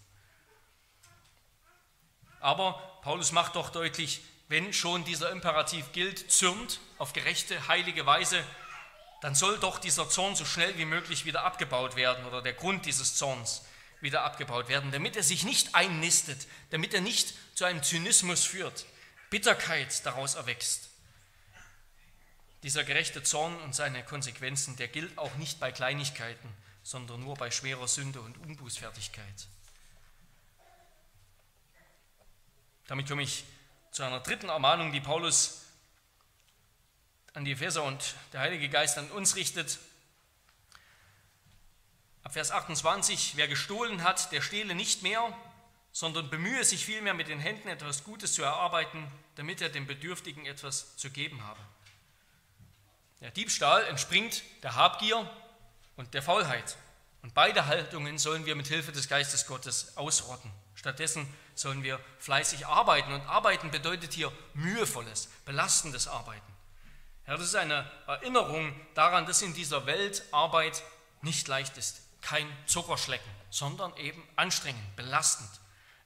Aber 2.43 2.99
Paulus 3.03 3.31
macht 3.31 3.55
doch 3.55 3.69
deutlich, 3.69 4.21
wenn 4.49 4.73
schon 4.73 5.05
dieser 5.05 5.31
Imperativ 5.31 5.93
gilt, 5.93 6.29
zürnt 6.29 6.81
auf 6.97 7.13
gerechte, 7.13 7.69
heilige 7.69 8.05
Weise, 8.05 8.43
dann 9.21 9.33
soll 9.33 9.57
doch 9.59 9.79
dieser 9.79 10.09
Zorn 10.09 10.35
so 10.35 10.43
schnell 10.43 10.77
wie 10.77 10.83
möglich 10.83 11.23
wieder 11.23 11.45
abgebaut 11.45 11.95
werden 11.95 12.25
oder 12.25 12.41
der 12.41 12.51
Grund 12.51 12.85
dieses 12.85 13.15
Zorns 13.15 13.63
wieder 14.01 14.25
abgebaut 14.25 14.67
werden, 14.67 14.91
damit 14.91 15.15
er 15.15 15.23
sich 15.23 15.45
nicht 15.45 15.73
einnistet, 15.73 16.45
damit 16.71 16.93
er 16.93 16.99
nicht 16.99 17.33
zu 17.55 17.63
einem 17.63 17.81
Zynismus 17.81 18.43
führt, 18.43 18.85
Bitterkeit 19.29 20.05
daraus 20.05 20.35
erwächst. 20.35 20.89
Dieser 22.63 22.83
gerechte 22.83 23.23
Zorn 23.23 23.55
und 23.61 23.73
seine 23.73 24.03
Konsequenzen, 24.03 24.75
der 24.75 24.89
gilt 24.89 25.17
auch 25.17 25.35
nicht 25.35 25.61
bei 25.61 25.71
Kleinigkeiten, 25.71 26.49
sondern 26.83 27.21
nur 27.21 27.35
bei 27.35 27.51
schwerer 27.51 27.87
Sünde 27.87 28.19
und 28.19 28.37
Unbußfertigkeit. 28.37 29.47
Damit 32.87 33.07
komme 33.07 33.23
ich 33.23 33.45
zu 33.91 34.03
einer 34.03 34.19
dritten 34.19 34.49
Ermahnung, 34.49 34.91
die 34.91 35.01
Paulus 35.01 35.61
an 37.33 37.45
die 37.45 37.53
Epheser 37.53 37.83
und 37.83 38.15
der 38.33 38.41
Heilige 38.41 38.69
Geist 38.69 38.97
an 38.97 39.09
uns 39.11 39.35
richtet. 39.35 39.79
Ab 42.23 42.33
Vers 42.33 42.51
28, 42.51 43.33
wer 43.35 43.47
gestohlen 43.47 44.03
hat, 44.03 44.31
der 44.31 44.41
stehle 44.41 44.75
nicht 44.75 45.03
mehr, 45.03 45.35
sondern 45.91 46.29
bemühe 46.29 46.63
sich 46.63 46.85
vielmehr 46.85 47.13
mit 47.13 47.27
den 47.27 47.39
Händen 47.39 47.67
etwas 47.67 48.03
Gutes 48.03 48.33
zu 48.33 48.43
erarbeiten, 48.43 49.07
damit 49.35 49.61
er 49.61 49.69
dem 49.69 49.87
Bedürftigen 49.87 50.45
etwas 50.45 50.97
zu 50.97 51.09
geben 51.09 51.43
habe. 51.43 51.59
Der 53.21 53.31
Diebstahl 53.31 53.85
entspringt 53.85 54.43
der 54.63 54.75
Habgier 54.75 55.29
und 55.95 56.13
der 56.13 56.21
Faulheit. 56.21 56.77
Und 57.21 57.33
beide 57.33 57.67
Haltungen 57.67 58.17
sollen 58.17 58.45
wir 58.45 58.55
mit 58.55 58.67
Hilfe 58.67 58.91
des 58.91 59.07
Geistes 59.07 59.47
Gottes 59.47 59.95
ausrotten. 59.95 60.51
Stattdessen 60.75 61.33
sollen 61.55 61.83
wir 61.83 61.99
fleißig 62.19 62.67
arbeiten. 62.67 63.13
Und 63.13 63.21
arbeiten 63.27 63.71
bedeutet 63.71 64.13
hier 64.13 64.31
mühevolles, 64.53 65.29
belastendes 65.45 66.07
Arbeiten. 66.07 66.53
Ja, 67.27 67.37
das 67.37 67.47
ist 67.47 67.55
eine 67.55 67.89
Erinnerung 68.07 68.75
daran, 68.95 69.25
dass 69.25 69.41
in 69.41 69.53
dieser 69.53 69.85
Welt 69.85 70.23
Arbeit 70.31 70.83
nicht 71.21 71.47
leicht 71.47 71.77
ist. 71.77 72.01
Kein 72.21 72.47
Zuckerschlecken, 72.65 73.31
sondern 73.49 73.95
eben 73.97 74.21
anstrengend, 74.35 74.95
belastend. 74.95 75.49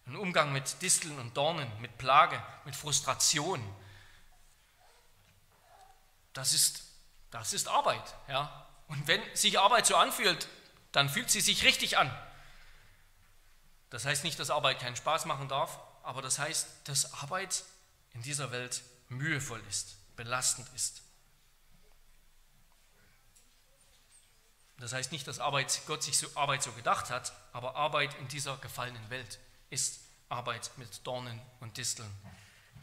Ein 0.06 0.16
Umgang 0.16 0.54
mit 0.54 0.82
Disteln 0.82 1.20
und 1.20 1.36
Dornen, 1.36 1.70
mit 1.82 1.98
Plage, 1.98 2.42
mit 2.66 2.76
Frustration. 2.76 3.62
Das 6.34 6.54
ist, 6.54 6.84
das 7.32 7.54
ist 7.54 7.68
Arbeit. 7.68 8.14
Ja? 8.28 8.68
Und 8.88 9.08
wenn 9.08 9.22
sich 9.36 9.60
Arbeit 9.60 9.86
so 9.86 9.96
anfühlt, 9.96 10.48
dann 10.92 11.10
fühlt 11.10 11.30
sie 11.30 11.42
sich 11.42 11.64
richtig 11.64 11.98
an. 11.98 12.12
Das 13.90 14.06
heißt 14.06 14.24
nicht, 14.24 14.40
dass 14.40 14.50
Arbeit 14.50 14.80
keinen 14.80 14.96
Spaß 14.96 15.26
machen 15.26 15.48
darf, 15.48 15.80
aber 16.04 16.22
das 16.22 16.40
heißt, 16.40 16.68
dass 16.86 17.14
Arbeit 17.22 17.64
in 18.14 18.22
dieser 18.22 18.52
Welt 18.52 18.82
mühevoll 19.10 19.62
ist, 19.70 19.96
belastend 20.16 20.68
ist. 20.76 21.02
Das 24.80 24.94
heißt 24.94 25.12
nicht, 25.12 25.28
dass 25.28 25.40
Arbeit, 25.40 25.82
Gott 25.88 26.04
sich 26.04 26.18
so, 26.18 26.28
Arbeit 26.36 26.62
so 26.62 26.72
gedacht 26.72 27.10
hat, 27.10 27.34
aber 27.52 27.76
Arbeit 27.76 28.14
in 28.20 28.28
dieser 28.28 28.58
gefallenen 28.58 29.10
Welt 29.10 29.40
ist 29.70 30.00
Arbeit 30.30 30.70
mit 30.78 31.06
Dornen 31.06 31.42
und 31.60 31.78
Disteln. 31.78 32.12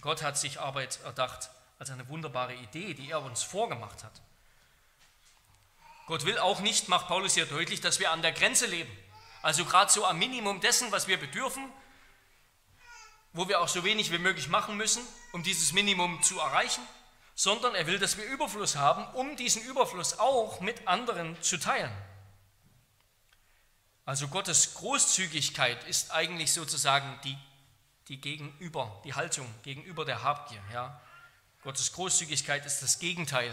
Gott 0.00 0.22
hat 0.22 0.36
sich 0.36 0.60
Arbeit 0.60 1.00
erdacht 1.04 1.50
als 1.78 1.90
eine 1.90 2.08
wunderbare 2.08 2.54
Idee, 2.54 2.94
die 2.94 3.10
er 3.10 3.22
uns 3.22 3.42
vorgemacht 3.42 4.02
hat. 4.02 4.20
Gott 6.06 6.24
will 6.24 6.38
auch 6.38 6.60
nicht, 6.60 6.88
macht 6.88 7.08
Paulus 7.08 7.34
hier 7.34 7.46
deutlich, 7.46 7.80
dass 7.80 8.00
wir 8.00 8.10
an 8.10 8.22
der 8.22 8.32
Grenze 8.32 8.66
leben. 8.66 8.90
Also 9.44 9.66
gerade 9.66 9.92
so 9.92 10.06
am 10.06 10.18
Minimum 10.18 10.62
dessen, 10.62 10.90
was 10.90 11.06
wir 11.06 11.20
bedürfen. 11.20 11.70
wo 13.34 13.48
wir 13.48 13.60
auch 13.60 13.68
so 13.68 13.82
wenig 13.82 14.12
wie 14.12 14.18
möglich 14.18 14.48
machen 14.48 14.76
müssen, 14.76 15.04
um 15.32 15.42
dieses 15.42 15.72
Minimum 15.72 16.22
zu 16.22 16.38
erreichen, 16.38 16.82
sondern 17.34 17.74
er 17.74 17.86
will, 17.88 17.98
dass 17.98 18.16
wir 18.16 18.24
Überfluss 18.24 18.76
haben, 18.76 19.04
um 19.14 19.36
diesen 19.36 19.60
Überfluss 19.64 20.20
auch 20.20 20.60
mit 20.60 20.86
anderen 20.86 21.36
zu 21.42 21.58
teilen. 21.58 21.90
Also 24.04 24.28
Gottes 24.28 24.74
Großzügigkeit 24.74 25.82
ist 25.84 26.12
eigentlich 26.12 26.52
sozusagen 26.52 27.18
die, 27.24 27.36
die 28.06 28.20
Gegenüber, 28.20 29.02
die 29.04 29.14
Haltung 29.14 29.52
gegenüber 29.64 30.04
der 30.04 30.22
Habgier. 30.22 30.62
Ja? 30.72 31.00
Gottes 31.64 31.92
Großzügigkeit 31.92 32.64
ist 32.64 32.82
das 32.82 33.00
Gegenteil 33.00 33.50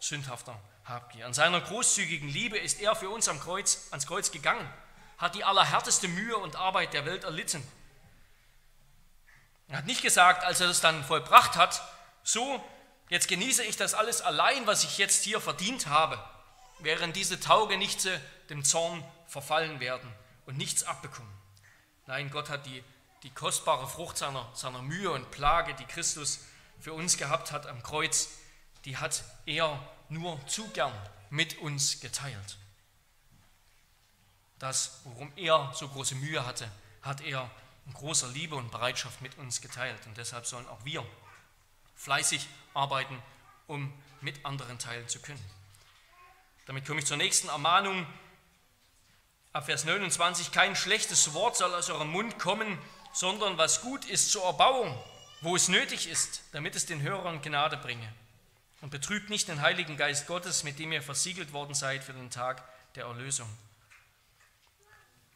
sündhafter 0.00 0.60
Habgier. 0.84 1.26
An 1.26 1.32
seiner 1.32 1.60
großzügigen 1.60 2.28
Liebe 2.28 2.58
ist 2.58 2.80
er 2.80 2.96
für 2.96 3.08
uns 3.08 3.28
am 3.28 3.38
Kreuz, 3.38 3.86
ans 3.92 4.08
Kreuz 4.08 4.32
gegangen, 4.32 4.68
hat 5.22 5.36
die 5.36 5.44
allerhärteste 5.44 6.08
Mühe 6.08 6.36
und 6.36 6.56
Arbeit 6.56 6.94
der 6.94 7.06
Welt 7.06 7.22
erlitten. 7.22 7.62
Er 9.68 9.78
hat 9.78 9.86
nicht 9.86 10.02
gesagt, 10.02 10.42
als 10.44 10.60
er 10.60 10.66
das 10.66 10.80
dann 10.80 11.04
vollbracht 11.04 11.54
hat, 11.54 11.80
so, 12.24 12.62
jetzt 13.08 13.28
genieße 13.28 13.62
ich 13.62 13.76
das 13.76 13.94
alles 13.94 14.20
allein, 14.20 14.66
was 14.66 14.82
ich 14.82 14.98
jetzt 14.98 15.22
hier 15.22 15.40
verdient 15.40 15.86
habe, 15.86 16.18
während 16.80 17.14
diese 17.14 17.38
Taugenichte 17.38 18.20
dem 18.50 18.64
Zorn 18.64 19.04
verfallen 19.28 19.78
werden 19.78 20.12
und 20.44 20.58
nichts 20.58 20.82
abbekommen. 20.82 21.32
Nein, 22.06 22.28
Gott 22.32 22.50
hat 22.50 22.66
die, 22.66 22.82
die 23.22 23.30
kostbare 23.30 23.86
Frucht 23.86 24.18
seiner, 24.18 24.50
seiner 24.54 24.82
Mühe 24.82 25.12
und 25.12 25.30
Plage, 25.30 25.74
die 25.74 25.84
Christus 25.84 26.40
für 26.80 26.94
uns 26.94 27.16
gehabt 27.16 27.52
hat 27.52 27.68
am 27.68 27.84
Kreuz, 27.84 28.28
die 28.86 28.96
hat 28.96 29.22
er 29.46 29.78
nur 30.08 30.44
zu 30.48 30.66
gern 30.70 30.92
mit 31.30 31.58
uns 31.58 32.00
geteilt. 32.00 32.58
Das, 34.62 35.00
worum 35.02 35.32
er 35.34 35.72
so 35.74 35.88
große 35.88 36.14
Mühe 36.14 36.46
hatte, 36.46 36.70
hat 37.02 37.20
er 37.20 37.50
in 37.84 37.94
großer 37.94 38.28
Liebe 38.28 38.54
und 38.54 38.70
Bereitschaft 38.70 39.20
mit 39.20 39.36
uns 39.38 39.60
geteilt. 39.60 40.06
Und 40.06 40.16
deshalb 40.16 40.46
sollen 40.46 40.68
auch 40.68 40.84
wir 40.84 41.04
fleißig 41.96 42.46
arbeiten, 42.72 43.20
um 43.66 43.92
mit 44.20 44.46
anderen 44.46 44.78
teilen 44.78 45.08
zu 45.08 45.20
können. 45.20 45.44
Damit 46.66 46.86
komme 46.86 47.00
ich 47.00 47.06
zur 47.06 47.16
nächsten 47.16 47.48
Ermahnung, 47.48 48.06
Ab 49.52 49.66
Vers 49.66 49.84
29, 49.84 50.52
kein 50.52 50.76
schlechtes 50.76 51.34
Wort 51.34 51.56
soll 51.56 51.74
aus 51.74 51.90
eurem 51.90 52.12
Mund 52.12 52.38
kommen, 52.38 52.78
sondern 53.12 53.58
was 53.58 53.80
gut 53.80 54.04
ist 54.04 54.30
zur 54.30 54.44
Erbauung, 54.44 54.96
wo 55.40 55.56
es 55.56 55.66
nötig 55.66 56.08
ist, 56.08 56.40
damit 56.52 56.76
es 56.76 56.86
den 56.86 57.02
Hörern 57.02 57.42
Gnade 57.42 57.78
bringe. 57.78 58.14
Und 58.80 58.90
betrübt 58.90 59.28
nicht 59.28 59.48
den 59.48 59.60
Heiligen 59.60 59.96
Geist 59.96 60.28
Gottes, 60.28 60.62
mit 60.62 60.78
dem 60.78 60.92
ihr 60.92 61.02
versiegelt 61.02 61.52
worden 61.52 61.74
seid 61.74 62.04
für 62.04 62.12
den 62.12 62.30
Tag 62.30 62.62
der 62.94 63.06
Erlösung. 63.06 63.48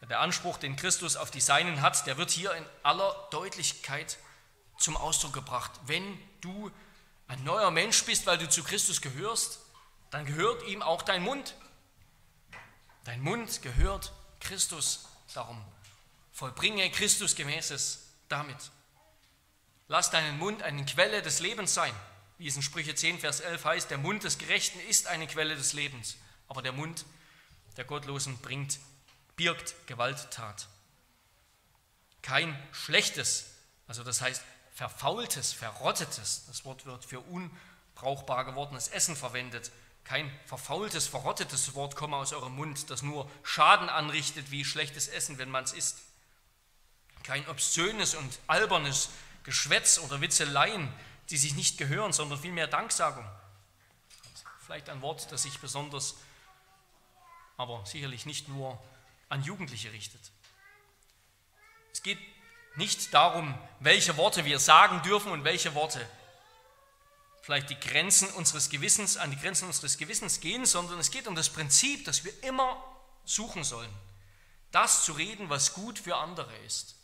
Der 0.02 0.20
Anspruch, 0.20 0.58
den 0.58 0.76
Christus 0.76 1.16
auf 1.16 1.30
die 1.30 1.40
Seinen 1.40 1.80
hat, 1.80 2.06
der 2.06 2.16
wird 2.16 2.30
hier 2.30 2.52
in 2.52 2.64
aller 2.82 3.28
Deutlichkeit 3.30 4.18
zum 4.78 4.96
Ausdruck 4.96 5.32
gebracht. 5.32 5.72
Wenn 5.86 6.18
du 6.40 6.70
ein 7.28 7.42
neuer 7.42 7.70
Mensch 7.70 8.04
bist, 8.04 8.26
weil 8.26 8.38
du 8.38 8.48
zu 8.48 8.62
Christus 8.62 9.00
gehörst, 9.00 9.58
dann 10.10 10.26
gehört 10.26 10.66
ihm 10.68 10.82
auch 10.82 11.02
dein 11.02 11.22
Mund. 11.22 11.54
Dein 13.04 13.20
Mund 13.20 13.62
gehört 13.62 14.12
Christus, 14.40 15.08
darum 15.34 15.60
vollbringe 16.32 16.90
Christus 16.90 17.34
gemäßes 17.34 18.06
damit. 18.28 18.70
Lass 19.88 20.10
deinen 20.10 20.38
Mund 20.38 20.62
eine 20.62 20.84
Quelle 20.84 21.22
des 21.22 21.40
Lebens 21.40 21.74
sein, 21.74 21.94
wie 22.38 22.46
es 22.46 22.56
in 22.56 22.62
Sprüche 22.62 22.94
10, 22.94 23.18
Vers 23.18 23.40
11 23.40 23.64
heißt, 23.64 23.90
der 23.90 23.98
Mund 23.98 24.24
des 24.24 24.38
Gerechten 24.38 24.78
ist 24.80 25.06
eine 25.06 25.26
Quelle 25.26 25.56
des 25.56 25.72
Lebens, 25.72 26.16
aber 26.48 26.62
der 26.62 26.72
Mund 26.72 27.04
der 27.76 27.84
Gottlosen 27.84 28.38
bringt, 28.38 28.78
birgt 29.36 29.74
Gewalttat. 29.86 30.68
Kein 32.22 32.58
schlechtes, 32.72 33.46
also 33.86 34.02
das 34.02 34.20
heißt 34.20 34.42
verfaultes, 34.74 35.52
verrottetes, 35.52 36.44
das 36.46 36.64
Wort 36.64 36.84
wird 36.86 37.04
für 37.04 37.20
unbrauchbar 37.20 38.44
gewordenes 38.44 38.88
Essen 38.88 39.16
verwendet, 39.16 39.70
kein 40.06 40.30
verfaultes, 40.46 41.08
verrottetes 41.08 41.74
Wort 41.74 41.96
komme 41.96 42.16
aus 42.16 42.32
eurem 42.32 42.54
Mund, 42.54 42.90
das 42.90 43.02
nur 43.02 43.28
Schaden 43.42 43.88
anrichtet 43.88 44.52
wie 44.52 44.64
schlechtes 44.64 45.08
Essen, 45.08 45.38
wenn 45.38 45.50
man 45.50 45.64
es 45.64 45.72
isst. 45.72 45.98
Kein 47.24 47.46
obszönes 47.48 48.14
und 48.14 48.38
albernes 48.46 49.08
Geschwätz 49.42 49.98
oder 49.98 50.20
Witzeleien, 50.20 50.92
die 51.30 51.36
sich 51.36 51.56
nicht 51.56 51.76
gehören, 51.76 52.12
sondern 52.12 52.38
vielmehr 52.38 52.68
Danksagung. 52.68 53.24
Vielleicht 54.64 54.88
ein 54.90 55.02
Wort, 55.02 55.30
das 55.32 55.42
sich 55.42 55.58
besonders, 55.58 56.14
aber 57.56 57.84
sicherlich 57.84 58.26
nicht 58.26 58.48
nur 58.48 58.80
an 59.28 59.42
Jugendliche 59.42 59.92
richtet. 59.92 60.20
Es 61.92 62.02
geht 62.02 62.18
nicht 62.76 63.12
darum, 63.14 63.58
welche 63.80 64.16
Worte 64.16 64.44
wir 64.44 64.58
sagen 64.58 65.02
dürfen 65.02 65.32
und 65.32 65.44
welche 65.44 65.74
Worte 65.74 66.06
vielleicht 67.46 67.70
die 67.70 67.78
Grenzen 67.78 68.28
unseres 68.30 68.70
Gewissens, 68.70 69.16
an 69.16 69.30
die 69.30 69.38
Grenzen 69.38 69.66
unseres 69.66 69.98
Gewissens 69.98 70.40
gehen, 70.40 70.66
sondern 70.66 70.98
es 70.98 71.12
geht 71.12 71.28
um 71.28 71.36
das 71.36 71.48
Prinzip, 71.48 72.04
dass 72.04 72.24
wir 72.24 72.32
immer 72.42 72.84
suchen 73.24 73.62
sollen, 73.62 73.92
das 74.72 75.04
zu 75.04 75.12
reden, 75.12 75.48
was 75.48 75.72
gut 75.72 75.98
für 75.98 76.16
andere 76.16 76.54
ist. 76.66 76.96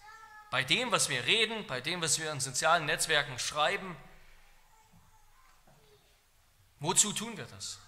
Bei 0.51 0.65
dem, 0.65 0.91
was 0.91 1.09
wir 1.09 1.25
reden, 1.27 1.67
bei 1.69 1.81
dem, 1.81 2.03
was 2.03 2.19
wir 2.19 2.31
in 2.33 2.41
sozialen 2.41 2.87
Netzwerken 2.87 3.39
schreiben, 3.39 3.97
wozu 6.81 7.13
tun 7.13 7.37
wir 7.37 7.47
das? 7.47 7.79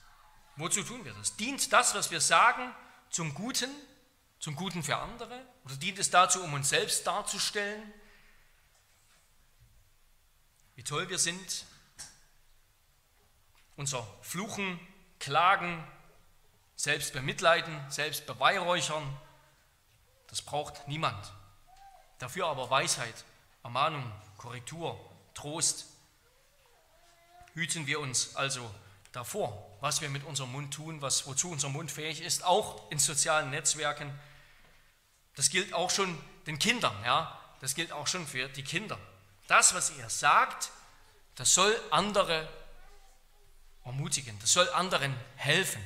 Wozu 0.57 0.83
tun 0.85 1.05
wir 1.05 1.13
das? 1.15 1.37
Dient 1.37 1.73
das, 1.73 1.95
was 1.97 2.13
wir 2.13 2.21
sagen, 2.21 2.73
zum 3.11 3.35
Guten, 3.35 3.71
zum 4.45 4.57
Guten 4.57 4.83
für 4.83 4.99
andere? 4.99 5.43
Oder 5.65 5.77
dient 5.77 5.99
es 5.99 6.11
dazu, 6.11 6.43
um 6.43 6.53
uns 6.53 6.69
selbst 6.69 7.07
darzustellen, 7.07 7.83
wie 10.75 10.83
toll 10.83 11.09
wir 11.09 11.19
sind, 11.19 11.65
unser 13.77 14.07
Fluchen, 14.21 14.79
Klagen, 15.19 15.83
selbst 16.77 17.15
bemitleiden, 17.15 17.91
selbst 17.91 18.27
beweihräuchern, 18.27 19.19
das 20.27 20.43
braucht 20.43 20.89
niemand. 20.89 21.33
Dafür 22.19 22.49
aber 22.49 22.69
Weisheit, 22.69 23.25
Ermahnung, 23.63 24.13
Korrektur, 24.37 25.01
Trost. 25.33 25.87
Hüten 27.55 27.87
wir 27.87 27.99
uns 27.99 28.37
also 28.37 28.71
davor, 29.13 29.75
was 29.81 30.03
wir 30.03 30.11
mit 30.11 30.25
unserem 30.25 30.53
Mund 30.53 30.75
tun, 30.75 31.01
was, 31.01 31.27
wozu 31.27 31.51
unser 31.51 31.71
Mund 31.71 31.91
fähig 31.91 32.21
ist, 32.21 32.45
auch 32.45 32.91
in 32.91 32.99
sozialen 32.99 33.49
Netzwerken. 33.49 34.13
Das 35.37 35.51
gilt 35.51 35.73
auch 35.73 35.91
schon 35.91 36.17
den 36.47 36.59
Kindern, 36.59 36.95
ja, 37.05 37.41
das 37.61 37.75
gilt 37.75 37.93
auch 37.93 38.07
schon 38.07 38.27
für 38.27 38.49
die 38.49 38.63
Kinder. 38.63 38.99
Das, 39.47 39.75
was 39.75 39.91
ihr 39.97 40.09
sagt, 40.09 40.71
das 41.35 41.55
soll 41.55 41.75
andere 41.91 42.49
ermutigen, 43.85 44.39
das 44.41 44.53
soll 44.53 44.69
anderen 44.71 45.15
helfen. 45.37 45.85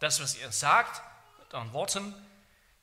Das, 0.00 0.20
was 0.20 0.36
ihr 0.36 0.52
sagt, 0.52 1.00
mit 1.38 1.54
euren 1.54 1.72
Worten 1.72 2.14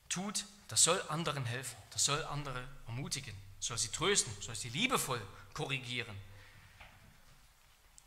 tut, 0.08 0.44
das 0.68 0.82
soll 0.82 1.00
anderen 1.08 1.44
helfen, 1.44 1.76
das 1.90 2.04
soll 2.04 2.22
andere 2.24 2.66
ermutigen, 2.86 3.34
soll 3.60 3.78
sie 3.78 3.88
trösten, 3.88 4.32
soll 4.40 4.54
sie 4.54 4.70
liebevoll 4.70 5.20
korrigieren. 5.52 6.16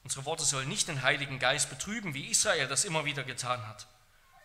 Unsere 0.04 0.26
Worte 0.26 0.44
sollen 0.44 0.70
nicht 0.70 0.88
den 0.88 1.02
Heiligen 1.02 1.40
Geist 1.40 1.70
betrüben, 1.70 2.14
wie 2.14 2.28
Israel 2.28 2.68
das 2.68 2.86
immer 2.86 3.06
wieder 3.06 3.24
getan 3.24 3.66
hat, 3.68 3.88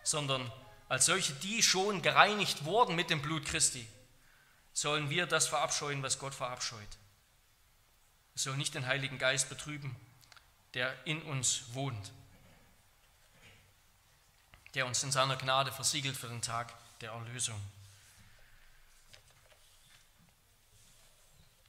sondern 0.03 0.51
als 0.93 1.07
solche, 1.07 1.33
die 1.33 1.63
schon 1.63 2.03
gereinigt 2.03 2.65
wurden 2.65 2.95
mit 2.95 3.09
dem 3.09 3.19
Blut 3.19 3.45
Christi, 3.45 3.87
sollen 4.73 5.09
wir 5.09 5.25
das 5.25 5.47
verabscheuen, 5.47 6.03
was 6.03 6.19
Gott 6.19 6.35
verabscheut. 6.35 6.87
Es 8.35 8.43
soll 8.43 8.55
nicht 8.57 8.75
den 8.75 8.85
Heiligen 8.85 9.17
Geist 9.17 9.49
betrüben, 9.49 9.95
der 10.75 10.95
in 11.07 11.19
uns 11.23 11.63
wohnt, 11.73 12.11
der 14.75 14.85
uns 14.85 15.01
in 15.01 15.11
seiner 15.11 15.35
Gnade 15.35 15.71
versiegelt 15.71 16.15
für 16.15 16.27
den 16.27 16.43
Tag 16.43 16.71
der 17.01 17.09
Erlösung. 17.09 17.59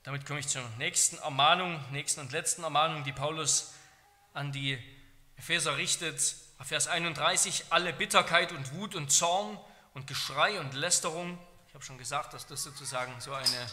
Damit 0.03 0.27
komme 0.27 0.41
ich 0.41 0.49
zur 0.49 0.69
nächsten 0.77 1.17
Ermahnung, 1.17 1.83
nächsten 1.93 2.21
und 2.21 2.33
letzten 2.33 2.63
Ermahnung, 2.63 3.05
die 3.05 3.13
Paulus 3.13 3.73
an 4.35 4.53
die 4.53 4.79
Epheser 5.39 5.79
richtet. 5.79 6.44
Vers 6.65 6.87
31, 6.87 7.67
alle 7.69 7.93
Bitterkeit 7.93 8.51
und 8.53 8.73
Wut 8.73 8.95
und 8.95 9.11
Zorn 9.11 9.59
und 9.93 10.07
Geschrei 10.07 10.59
und 10.61 10.73
Lästerung. 10.73 11.39
Ich 11.69 11.75
habe 11.75 11.85
schon 11.85 11.99
gesagt, 11.99 12.33
dass 12.33 12.47
das 12.47 12.63
sozusagen 12.63 13.21
so 13.21 13.35
eine, 13.35 13.67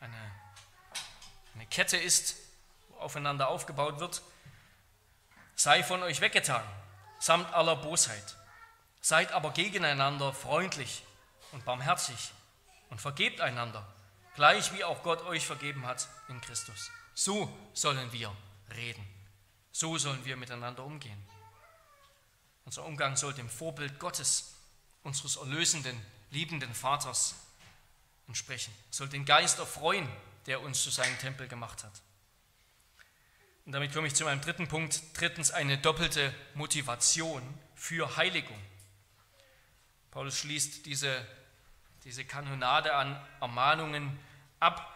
eine, 0.00 0.30
eine 1.54 1.66
Kette 1.66 1.98
ist, 1.98 2.36
aufeinander 2.98 3.48
aufgebaut 3.48 4.00
wird, 4.00 4.22
sei 5.56 5.82
von 5.82 6.02
euch 6.02 6.22
weggetan, 6.22 6.64
samt 7.18 7.52
aller 7.52 7.76
Bosheit. 7.76 8.36
Seid 9.02 9.32
aber 9.32 9.50
gegeneinander 9.50 10.32
freundlich 10.32 11.02
und 11.52 11.66
barmherzig 11.66 12.32
und 12.88 12.98
vergebt 12.98 13.42
einander, 13.42 13.86
gleich 14.36 14.72
wie 14.72 14.84
auch 14.84 15.02
Gott 15.02 15.22
euch 15.26 15.46
vergeben 15.46 15.86
hat 15.86 16.08
in 16.28 16.40
Christus. 16.40 16.90
So 17.12 17.54
sollen 17.74 18.10
wir 18.12 18.34
reden. 18.74 19.06
So 19.70 19.98
sollen 19.98 20.24
wir 20.24 20.38
miteinander 20.38 20.82
umgehen. 20.82 21.33
Unser 22.64 22.84
Umgang 22.84 23.16
soll 23.16 23.34
dem 23.34 23.48
Vorbild 23.48 23.98
Gottes, 23.98 24.54
unseres 25.02 25.36
erlösenden, 25.36 26.00
liebenden 26.30 26.74
Vaters 26.74 27.34
entsprechen. 28.26 28.72
Soll 28.90 29.08
den 29.08 29.24
Geist 29.24 29.58
erfreuen, 29.58 30.08
der 30.46 30.62
uns 30.62 30.82
zu 30.82 30.90
seinem 30.90 31.18
Tempel 31.18 31.46
gemacht 31.46 31.84
hat. 31.84 32.02
Und 33.66 33.72
damit 33.72 33.92
komme 33.92 34.06
ich 34.06 34.14
zu 34.14 34.24
meinem 34.24 34.40
dritten 34.40 34.68
Punkt. 34.68 35.00
Drittens 35.14 35.50
eine 35.50 35.78
doppelte 35.78 36.34
Motivation 36.54 37.42
für 37.74 38.16
Heiligung. 38.16 38.58
Paulus 40.10 40.38
schließt 40.38 40.86
diese, 40.86 41.26
diese 42.04 42.24
Kanonade 42.24 42.94
an 42.94 43.18
Ermahnungen 43.40 44.18
ab, 44.60 44.90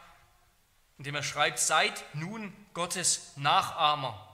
indem 0.96 1.14
er 1.14 1.22
schreibt, 1.22 1.58
seid 1.58 2.04
nun 2.14 2.52
Gottes 2.74 3.32
Nachahmer 3.36 4.24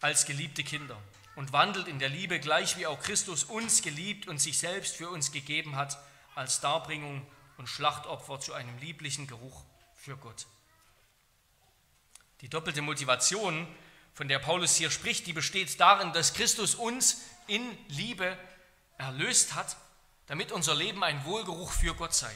als 0.00 0.24
geliebte 0.24 0.62
Kinder 0.64 1.00
und 1.36 1.52
wandelt 1.52 1.86
in 1.86 1.98
der 1.98 2.08
Liebe, 2.08 2.40
gleich 2.40 2.76
wie 2.76 2.86
auch 2.86 3.00
Christus 3.00 3.44
uns 3.44 3.82
geliebt 3.82 4.26
und 4.26 4.38
sich 4.38 4.58
selbst 4.58 4.96
für 4.96 5.10
uns 5.10 5.30
gegeben 5.30 5.76
hat, 5.76 5.98
als 6.34 6.60
Darbringung 6.60 7.26
und 7.58 7.68
Schlachtopfer 7.68 8.40
zu 8.40 8.52
einem 8.52 8.76
lieblichen 8.78 9.26
Geruch 9.26 9.64
für 9.94 10.16
Gott. 10.16 10.46
Die 12.40 12.48
doppelte 12.48 12.82
Motivation, 12.82 13.66
von 14.14 14.28
der 14.28 14.38
Paulus 14.38 14.76
hier 14.76 14.90
spricht, 14.90 15.26
die 15.26 15.32
besteht 15.32 15.78
darin, 15.78 16.12
dass 16.12 16.34
Christus 16.34 16.74
uns 16.74 17.22
in 17.46 17.62
Liebe 17.88 18.36
erlöst 18.98 19.54
hat, 19.54 19.76
damit 20.26 20.52
unser 20.52 20.74
Leben 20.74 21.04
ein 21.04 21.24
Wohlgeruch 21.24 21.70
für 21.70 21.94
Gott 21.94 22.14
sei. 22.14 22.32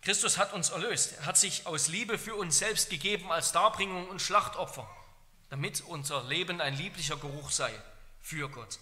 Christus 0.00 0.36
hat 0.36 0.52
uns 0.52 0.70
erlöst. 0.70 1.12
Er 1.18 1.26
hat 1.26 1.36
sich 1.36 1.66
aus 1.66 1.88
Liebe 1.88 2.18
für 2.18 2.34
uns 2.34 2.58
selbst 2.58 2.90
gegeben 2.90 3.30
als 3.30 3.52
Darbringung 3.52 4.08
und 4.08 4.20
Schlachtopfer, 4.20 4.88
damit 5.52 5.82
unser 5.82 6.24
Leben 6.24 6.62
ein 6.62 6.74
lieblicher 6.74 7.18
Geruch 7.18 7.50
sei 7.50 7.70
für 8.22 8.48
Gott. 8.48 8.78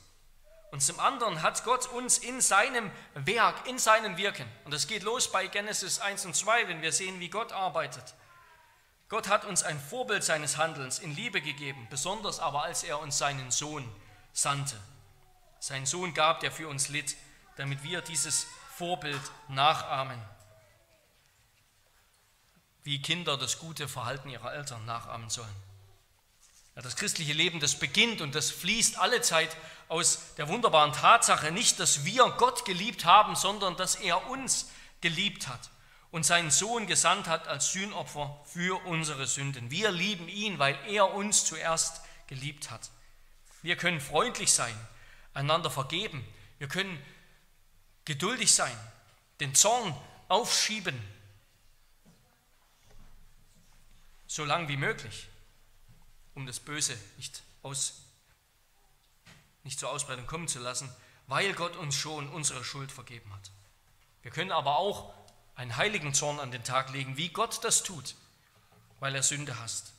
Und 0.70 0.80
zum 0.80 1.00
anderen 1.00 1.42
hat 1.42 1.64
Gott 1.64 1.88
uns 1.88 2.16
in 2.18 2.40
seinem 2.40 2.92
Werk, 3.14 3.66
in 3.66 3.76
seinem 3.76 4.16
Wirken, 4.16 4.46
und 4.64 4.72
das 4.72 4.86
geht 4.86 5.02
los 5.02 5.32
bei 5.32 5.48
Genesis 5.48 5.98
1 5.98 6.26
und 6.26 6.36
2, 6.36 6.68
wenn 6.68 6.80
wir 6.80 6.92
sehen, 6.92 7.18
wie 7.18 7.28
Gott 7.28 7.50
arbeitet. 7.50 8.14
Gott 9.08 9.26
hat 9.26 9.44
uns 9.46 9.64
ein 9.64 9.80
Vorbild 9.80 10.22
seines 10.22 10.58
Handelns 10.58 11.00
in 11.00 11.12
Liebe 11.12 11.42
gegeben, 11.42 11.88
besonders 11.90 12.38
aber 12.38 12.62
als 12.62 12.84
er 12.84 13.00
uns 13.00 13.18
seinen 13.18 13.50
Sohn 13.50 13.84
sandte. 14.32 14.80
Sein 15.58 15.86
Sohn 15.86 16.14
gab, 16.14 16.38
der 16.38 16.52
für 16.52 16.68
uns 16.68 16.88
litt, 16.88 17.16
damit 17.56 17.82
wir 17.82 18.00
dieses 18.00 18.46
Vorbild 18.76 19.20
nachahmen. 19.48 20.22
Wie 22.84 23.02
Kinder 23.02 23.36
das 23.36 23.58
gute 23.58 23.88
Verhalten 23.88 24.28
ihrer 24.28 24.54
Eltern 24.54 24.86
nachahmen 24.86 25.30
sollen. 25.30 25.69
Ja, 26.76 26.82
das 26.82 26.96
christliche 26.96 27.32
Leben, 27.32 27.60
das 27.60 27.78
beginnt 27.78 28.20
und 28.20 28.34
das 28.34 28.50
fließt 28.50 28.98
alle 28.98 29.20
Zeit 29.22 29.56
aus 29.88 30.34
der 30.36 30.48
wunderbaren 30.48 30.92
Tatsache, 30.92 31.50
nicht, 31.50 31.80
dass 31.80 32.04
wir 32.04 32.30
Gott 32.38 32.64
geliebt 32.64 33.04
haben, 33.04 33.34
sondern 33.34 33.76
dass 33.76 33.96
er 33.96 34.28
uns 34.30 34.70
geliebt 35.00 35.48
hat 35.48 35.70
und 36.10 36.24
seinen 36.24 36.50
Sohn 36.50 36.86
gesandt 36.86 37.26
hat 37.26 37.48
als 37.48 37.72
Sühnopfer 37.72 38.40
für 38.44 38.84
unsere 38.86 39.26
Sünden. 39.26 39.70
Wir 39.70 39.90
lieben 39.90 40.28
ihn, 40.28 40.58
weil 40.58 40.78
er 40.88 41.12
uns 41.12 41.44
zuerst 41.44 42.02
geliebt 42.26 42.70
hat. 42.70 42.90
Wir 43.62 43.76
können 43.76 44.00
freundlich 44.00 44.52
sein, 44.52 44.74
einander 45.34 45.70
vergeben. 45.70 46.24
Wir 46.58 46.68
können 46.68 47.02
geduldig 48.04 48.54
sein, 48.54 48.76
den 49.40 49.54
Zorn 49.54 49.94
aufschieben, 50.28 51.00
so 54.26 54.44
lang 54.44 54.68
wie 54.68 54.76
möglich, 54.76 55.29
um 56.34 56.46
das 56.46 56.60
Böse 56.60 56.96
nicht, 57.16 57.42
aus, 57.62 58.02
nicht 59.64 59.78
zur 59.78 59.90
Ausbreitung 59.90 60.26
kommen 60.26 60.48
zu 60.48 60.58
lassen, 60.58 60.88
weil 61.26 61.52
Gott 61.52 61.76
uns 61.76 61.94
schon 61.94 62.28
unsere 62.28 62.64
Schuld 62.64 62.90
vergeben 62.90 63.32
hat. 63.32 63.50
Wir 64.22 64.30
können 64.30 64.52
aber 64.52 64.76
auch 64.76 65.14
einen 65.54 65.76
heiligen 65.76 66.14
Zorn 66.14 66.40
an 66.40 66.50
den 66.50 66.64
Tag 66.64 66.90
legen, 66.92 67.16
wie 67.16 67.28
Gott 67.28 67.62
das 67.64 67.82
tut, 67.82 68.14
weil 68.98 69.14
er 69.14 69.22
Sünde 69.22 69.58
hasst. 69.58 69.92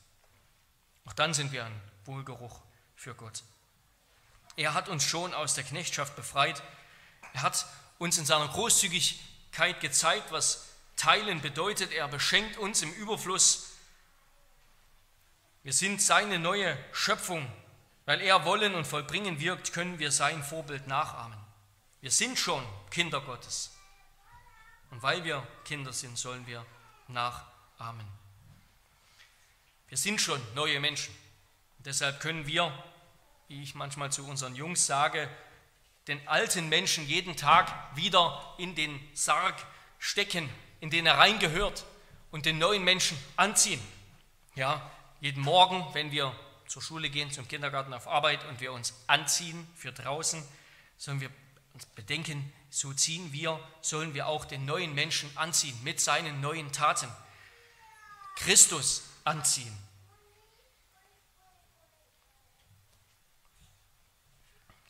Auch 1.06 1.14
dann 1.14 1.34
sind 1.34 1.52
wir 1.52 1.66
ein 1.66 1.82
Wohlgeruch 2.06 2.62
für 2.96 3.16
Gott. 3.16 3.44
Er 4.56 4.74
hat 4.74 4.90
uns 4.90 5.04
schon 5.04 5.34
aus 5.34 5.54
der 5.54 5.64
Knechtschaft 5.64 6.16
befreit. 6.16 6.62
Er 7.34 7.42
hat 7.44 7.66
uns 8.00 8.18
in 8.18 8.26
seiner 8.26 8.48
Großzügigkeit 8.48 9.80
gezeigt, 9.80 10.32
was 10.32 10.68
Teilen 10.98 11.42
bedeutet. 11.42 11.92
Er 11.92 12.08
beschenkt 12.08 12.58
uns 12.58 12.82
im 12.82 12.92
Überfluss. 12.94 13.71
Wir 15.64 15.74
sind 15.74 16.02
seine 16.02 16.40
neue 16.40 16.78
Schöpfung. 16.92 17.50
Weil 18.06 18.22
er 18.22 18.46
wollen 18.46 18.76
und 18.76 18.86
vollbringen 18.86 19.40
wirkt, 19.40 19.74
können 19.74 20.00
wir 20.00 20.12
sein 20.12 20.44
Vorbild 20.44 20.88
nachahmen. 20.88 21.38
Wir 22.02 22.12
sind 22.12 22.38
schon 22.38 22.66
Kinder 22.90 23.22
Gottes. 23.22 23.72
Und 24.90 25.04
weil 25.04 25.24
wir 25.24 25.48
Kinder 25.64 25.94
sind, 25.94 26.18
sollen 26.18 26.46
wir 26.48 26.66
nachahmen. 27.08 28.06
Wir 29.88 29.98
sind 29.98 30.20
schon 30.20 30.42
neue 30.56 30.80
Menschen. 30.80 31.16
Und 31.78 31.86
deshalb 31.86 32.20
können 32.20 32.48
wir, 32.48 32.72
wie 33.48 33.62
ich 33.62 33.76
manchmal 33.76 34.12
zu 34.12 34.28
unseren 34.28 34.56
Jungs 34.56 34.86
sage, 34.86 35.30
den 36.08 36.28
alten 36.28 36.70
Menschen 36.70 37.08
jeden 37.08 37.38
Tag 37.38 37.96
wieder 37.96 38.56
in 38.58 38.74
den 38.74 39.00
Sarg 39.14 39.56
stecken, 40.00 40.50
in 40.80 40.90
den 40.90 41.06
er 41.06 41.20
reingehört 41.20 41.86
und 42.32 42.46
den 42.46 42.58
neuen 42.58 42.84
Menschen 42.84 43.18
anziehen. 43.38 43.82
Ja, 44.56 44.90
jeden 45.22 45.44
Morgen, 45.44 45.86
wenn 45.94 46.12
wir 46.12 46.36
zur 46.68 46.82
Schule 46.82 47.10
gehen, 47.10 47.32
zum 47.32 47.48
Kindergarten, 47.48 47.94
auf 47.94 48.08
Arbeit 48.08 48.44
und 48.50 48.60
wir 48.60 48.74
uns 48.74 48.94
anziehen 49.08 49.68
für 49.76 49.92
draußen, 49.92 50.44
sollen 50.98 51.22
wir 51.22 51.30
uns 51.74 51.86
bedenken, 51.86 52.52
so 52.70 52.92
ziehen 52.94 53.32
wir, 53.32 53.60
sollen 53.82 54.14
wir 54.14 54.28
auch 54.28 54.46
den 54.46 54.66
neuen 54.66 54.94
Menschen 54.94 55.30
anziehen 55.38 55.78
mit 55.84 56.02
seinen 56.02 56.42
neuen 56.42 56.72
Taten. 56.74 57.10
Christus 58.38 59.04
anziehen. 59.24 59.78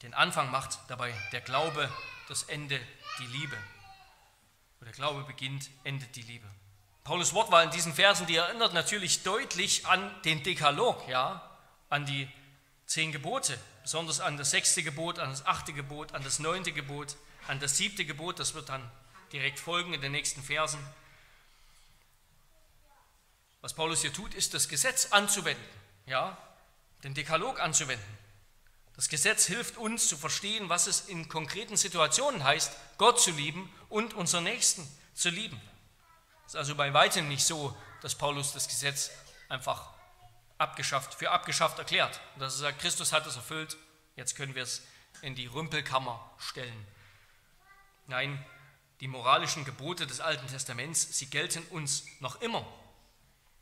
Den 0.01 0.13
Anfang 0.13 0.49
macht 0.49 0.79
dabei 0.87 1.13
der 1.31 1.41
Glaube, 1.41 1.91
das 2.27 2.43
Ende 2.43 2.79
die 3.19 3.27
Liebe. 3.27 3.57
Wo 4.79 4.85
der 4.85 4.93
Glaube 4.93 5.23
beginnt, 5.23 5.69
endet 5.83 6.15
die 6.15 6.23
Liebe. 6.23 6.47
Paulus 7.03 7.33
Wortwahl 7.33 7.65
in 7.65 7.71
diesen 7.71 7.93
Versen, 7.93 8.27
die 8.27 8.35
erinnert 8.35 8.73
natürlich 8.73 9.23
deutlich 9.23 9.87
an 9.87 10.21
den 10.23 10.43
Dekalog, 10.43 11.07
ja, 11.07 11.49
an 11.89 12.05
die 12.05 12.29
zehn 12.85 13.11
Gebote, 13.11 13.57
besonders 13.81 14.19
an 14.19 14.37
das 14.37 14.51
sechste 14.51 14.83
Gebot, 14.83 15.17
an 15.17 15.31
das 15.31 15.45
achte 15.45 15.73
Gebot, 15.73 16.13
an 16.13 16.23
das 16.23 16.39
neunte 16.39 16.71
Gebot, 16.71 17.15
an 17.47 17.59
das 17.59 17.77
siebte 17.77 18.05
Gebot, 18.05 18.39
das 18.39 18.53
wird 18.53 18.69
dann 18.69 18.89
direkt 19.31 19.59
folgen 19.59 19.93
in 19.93 20.01
den 20.01 20.11
nächsten 20.11 20.43
Versen. 20.43 20.79
Was 23.61 23.73
Paulus 23.73 24.01
hier 24.01 24.13
tut, 24.13 24.33
ist 24.33 24.53
das 24.53 24.69
Gesetz 24.69 25.07
anzuwenden, 25.11 25.63
ja, 26.05 26.37
den 27.03 27.13
Dekalog 27.13 27.59
anzuwenden. 27.59 28.05
Das 28.95 29.09
Gesetz 29.09 29.45
hilft 29.47 29.77
uns 29.77 30.07
zu 30.07 30.17
verstehen, 30.17 30.69
was 30.69 30.85
es 30.85 31.01
in 31.01 31.29
konkreten 31.29 31.77
Situationen 31.77 32.43
heißt, 32.43 32.71
Gott 32.97 33.19
zu 33.19 33.31
lieben 33.31 33.73
und 33.89 34.13
unseren 34.13 34.43
Nächsten 34.43 34.87
zu 35.15 35.29
lieben. 35.29 35.59
Ist 36.51 36.57
also 36.57 36.75
bei 36.75 36.93
weitem 36.93 37.29
nicht 37.29 37.45
so, 37.45 37.73
dass 38.01 38.13
Paulus 38.13 38.51
das 38.51 38.67
Gesetz 38.67 39.09
einfach 39.47 39.89
abgeschafft, 40.57 41.13
für 41.13 41.31
abgeschafft 41.31 41.79
erklärt. 41.79 42.19
Dass 42.39 42.55
er 42.55 42.59
sagt, 42.59 42.79
Christus 42.79 43.13
hat 43.13 43.25
es 43.25 43.37
erfüllt, 43.37 43.77
jetzt 44.17 44.35
können 44.35 44.53
wir 44.53 44.63
es 44.63 44.81
in 45.21 45.33
die 45.33 45.45
Rümpelkammer 45.45 46.19
stellen. 46.39 46.85
Nein, 48.07 48.45
die 48.99 49.07
moralischen 49.07 49.63
Gebote 49.63 50.05
des 50.05 50.19
Alten 50.19 50.45
Testaments, 50.47 51.17
sie 51.17 51.27
gelten 51.27 51.63
uns 51.69 52.03
noch 52.19 52.41
immer. 52.41 52.67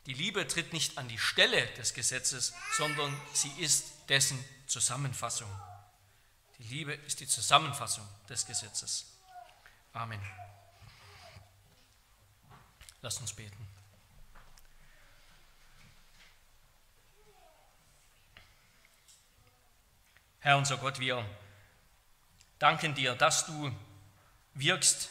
Die 0.08 0.16
Liebe 0.16 0.48
tritt 0.48 0.74
nicht 0.74 0.98
an 0.98 1.08
die 1.08 1.20
Stelle 1.20 1.68
des 1.78 1.94
Gesetzes, 1.94 2.56
sondern 2.76 3.16
sie 3.34 3.52
ist 3.60 3.86
dessen 4.10 4.44
Zusammenfassung. 4.66 5.52
Die 6.58 6.64
Liebe 6.64 6.94
ist 6.94 7.20
die 7.20 7.28
Zusammenfassung 7.28 8.08
des 8.28 8.48
Gesetzes. 8.48 9.16
Amen. 9.94 10.20
Lass 13.02 13.18
uns 13.20 13.32
beten. 13.32 13.66
Herr 20.42 20.58
unser 20.58 20.78
Gott, 20.78 21.00
wir 21.00 21.26
danken 22.60 22.94
dir, 22.96 23.16
dass 23.16 23.46
du 23.46 23.72
wirkst, 24.54 25.10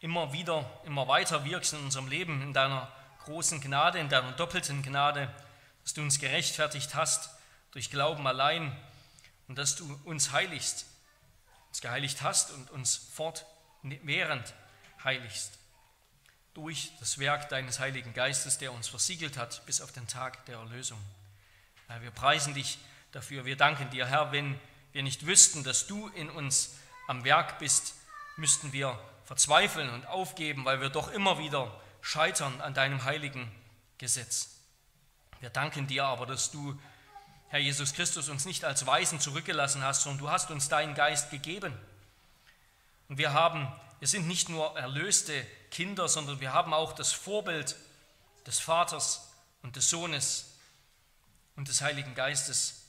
immer 0.00 0.32
wieder, 0.32 0.80
immer 0.84 1.08
weiter 1.08 1.44
wirkst 1.44 1.74
in 1.74 1.80
unserem 1.80 2.08
Leben, 2.08 2.40
in 2.40 2.54
deiner 2.54 2.90
großen 3.24 3.60
Gnade, 3.60 3.98
in 3.98 4.08
deiner 4.08 4.32
doppelten 4.32 4.82
Gnade, 4.82 5.34
dass 5.82 5.92
du 5.92 6.00
uns 6.00 6.18
gerechtfertigt 6.18 6.94
hast 6.94 7.30
durch 7.72 7.90
Glauben 7.90 8.26
allein 8.26 8.74
und 9.48 9.58
dass 9.58 9.76
du 9.76 10.00
uns 10.04 10.32
heiligst, 10.32 10.86
uns 11.68 11.82
geheiligt 11.82 12.22
hast 12.22 12.50
und 12.50 12.70
uns 12.70 12.96
fortwährend 12.96 14.54
heiligst 15.02 15.58
durch 16.54 16.92
das 17.00 17.18
Werk 17.18 17.48
deines 17.48 17.80
Heiligen 17.80 18.14
Geistes, 18.14 18.58
der 18.58 18.72
uns 18.72 18.88
versiegelt 18.88 19.36
hat 19.36 19.66
bis 19.66 19.80
auf 19.80 19.92
den 19.92 20.06
Tag 20.06 20.46
der 20.46 20.58
Erlösung. 20.58 20.98
Herr, 21.88 22.00
wir 22.00 22.12
preisen 22.12 22.54
dich 22.54 22.78
dafür. 23.12 23.44
Wir 23.44 23.56
danken 23.56 23.90
dir, 23.90 24.06
Herr, 24.06 24.32
wenn 24.32 24.58
wir 24.92 25.02
nicht 25.02 25.26
wüssten, 25.26 25.64
dass 25.64 25.86
du 25.86 26.08
in 26.08 26.30
uns 26.30 26.76
am 27.08 27.24
Werk 27.24 27.58
bist, 27.58 27.94
müssten 28.36 28.72
wir 28.72 28.98
verzweifeln 29.24 29.90
und 29.90 30.06
aufgeben, 30.06 30.64
weil 30.64 30.80
wir 30.80 30.90
doch 30.90 31.10
immer 31.10 31.38
wieder 31.38 31.80
scheitern 32.00 32.60
an 32.60 32.74
deinem 32.74 33.04
heiligen 33.04 33.50
Gesetz. 33.98 34.50
Wir 35.40 35.50
danken 35.50 35.86
dir 35.86 36.04
aber, 36.04 36.26
dass 36.26 36.50
du, 36.50 36.78
Herr 37.48 37.58
Jesus 37.58 37.94
Christus, 37.94 38.28
uns 38.28 38.44
nicht 38.44 38.64
als 38.64 38.86
Weisen 38.86 39.18
zurückgelassen 39.20 39.82
hast, 39.82 40.02
sondern 40.02 40.18
du 40.18 40.30
hast 40.30 40.50
uns 40.50 40.68
deinen 40.68 40.94
Geist 40.94 41.30
gegeben. 41.30 41.76
Und 43.08 43.18
wir 43.18 43.32
haben, 43.32 43.70
wir 43.98 44.08
sind 44.08 44.28
nicht 44.28 44.48
nur 44.48 44.78
erlöste 44.78 45.44
Kinder, 45.74 46.08
sondern 46.08 46.38
wir 46.40 46.52
haben 46.52 46.72
auch 46.72 46.92
das 46.92 47.12
Vorbild 47.12 47.74
des 48.46 48.60
Vaters 48.60 49.28
und 49.62 49.74
des 49.74 49.90
Sohnes 49.90 50.54
und 51.56 51.66
des 51.66 51.82
Heiligen 51.82 52.14
Geistes. 52.14 52.84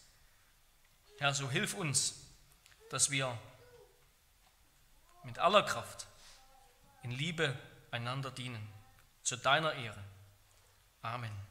Herr, 1.17 1.33
so 1.33 1.49
hilf 1.49 1.73
uns, 1.73 2.13
dass 2.91 3.09
wir 3.09 3.36
mit 5.23 5.39
aller 5.39 5.63
Kraft 5.63 6.05
in 7.01 7.09
Liebe 7.09 7.57
einander 7.89 8.29
dienen, 8.29 8.67
zu 9.23 9.36
deiner 9.36 9.73
Ehre. 9.73 10.03
Amen. 11.01 11.44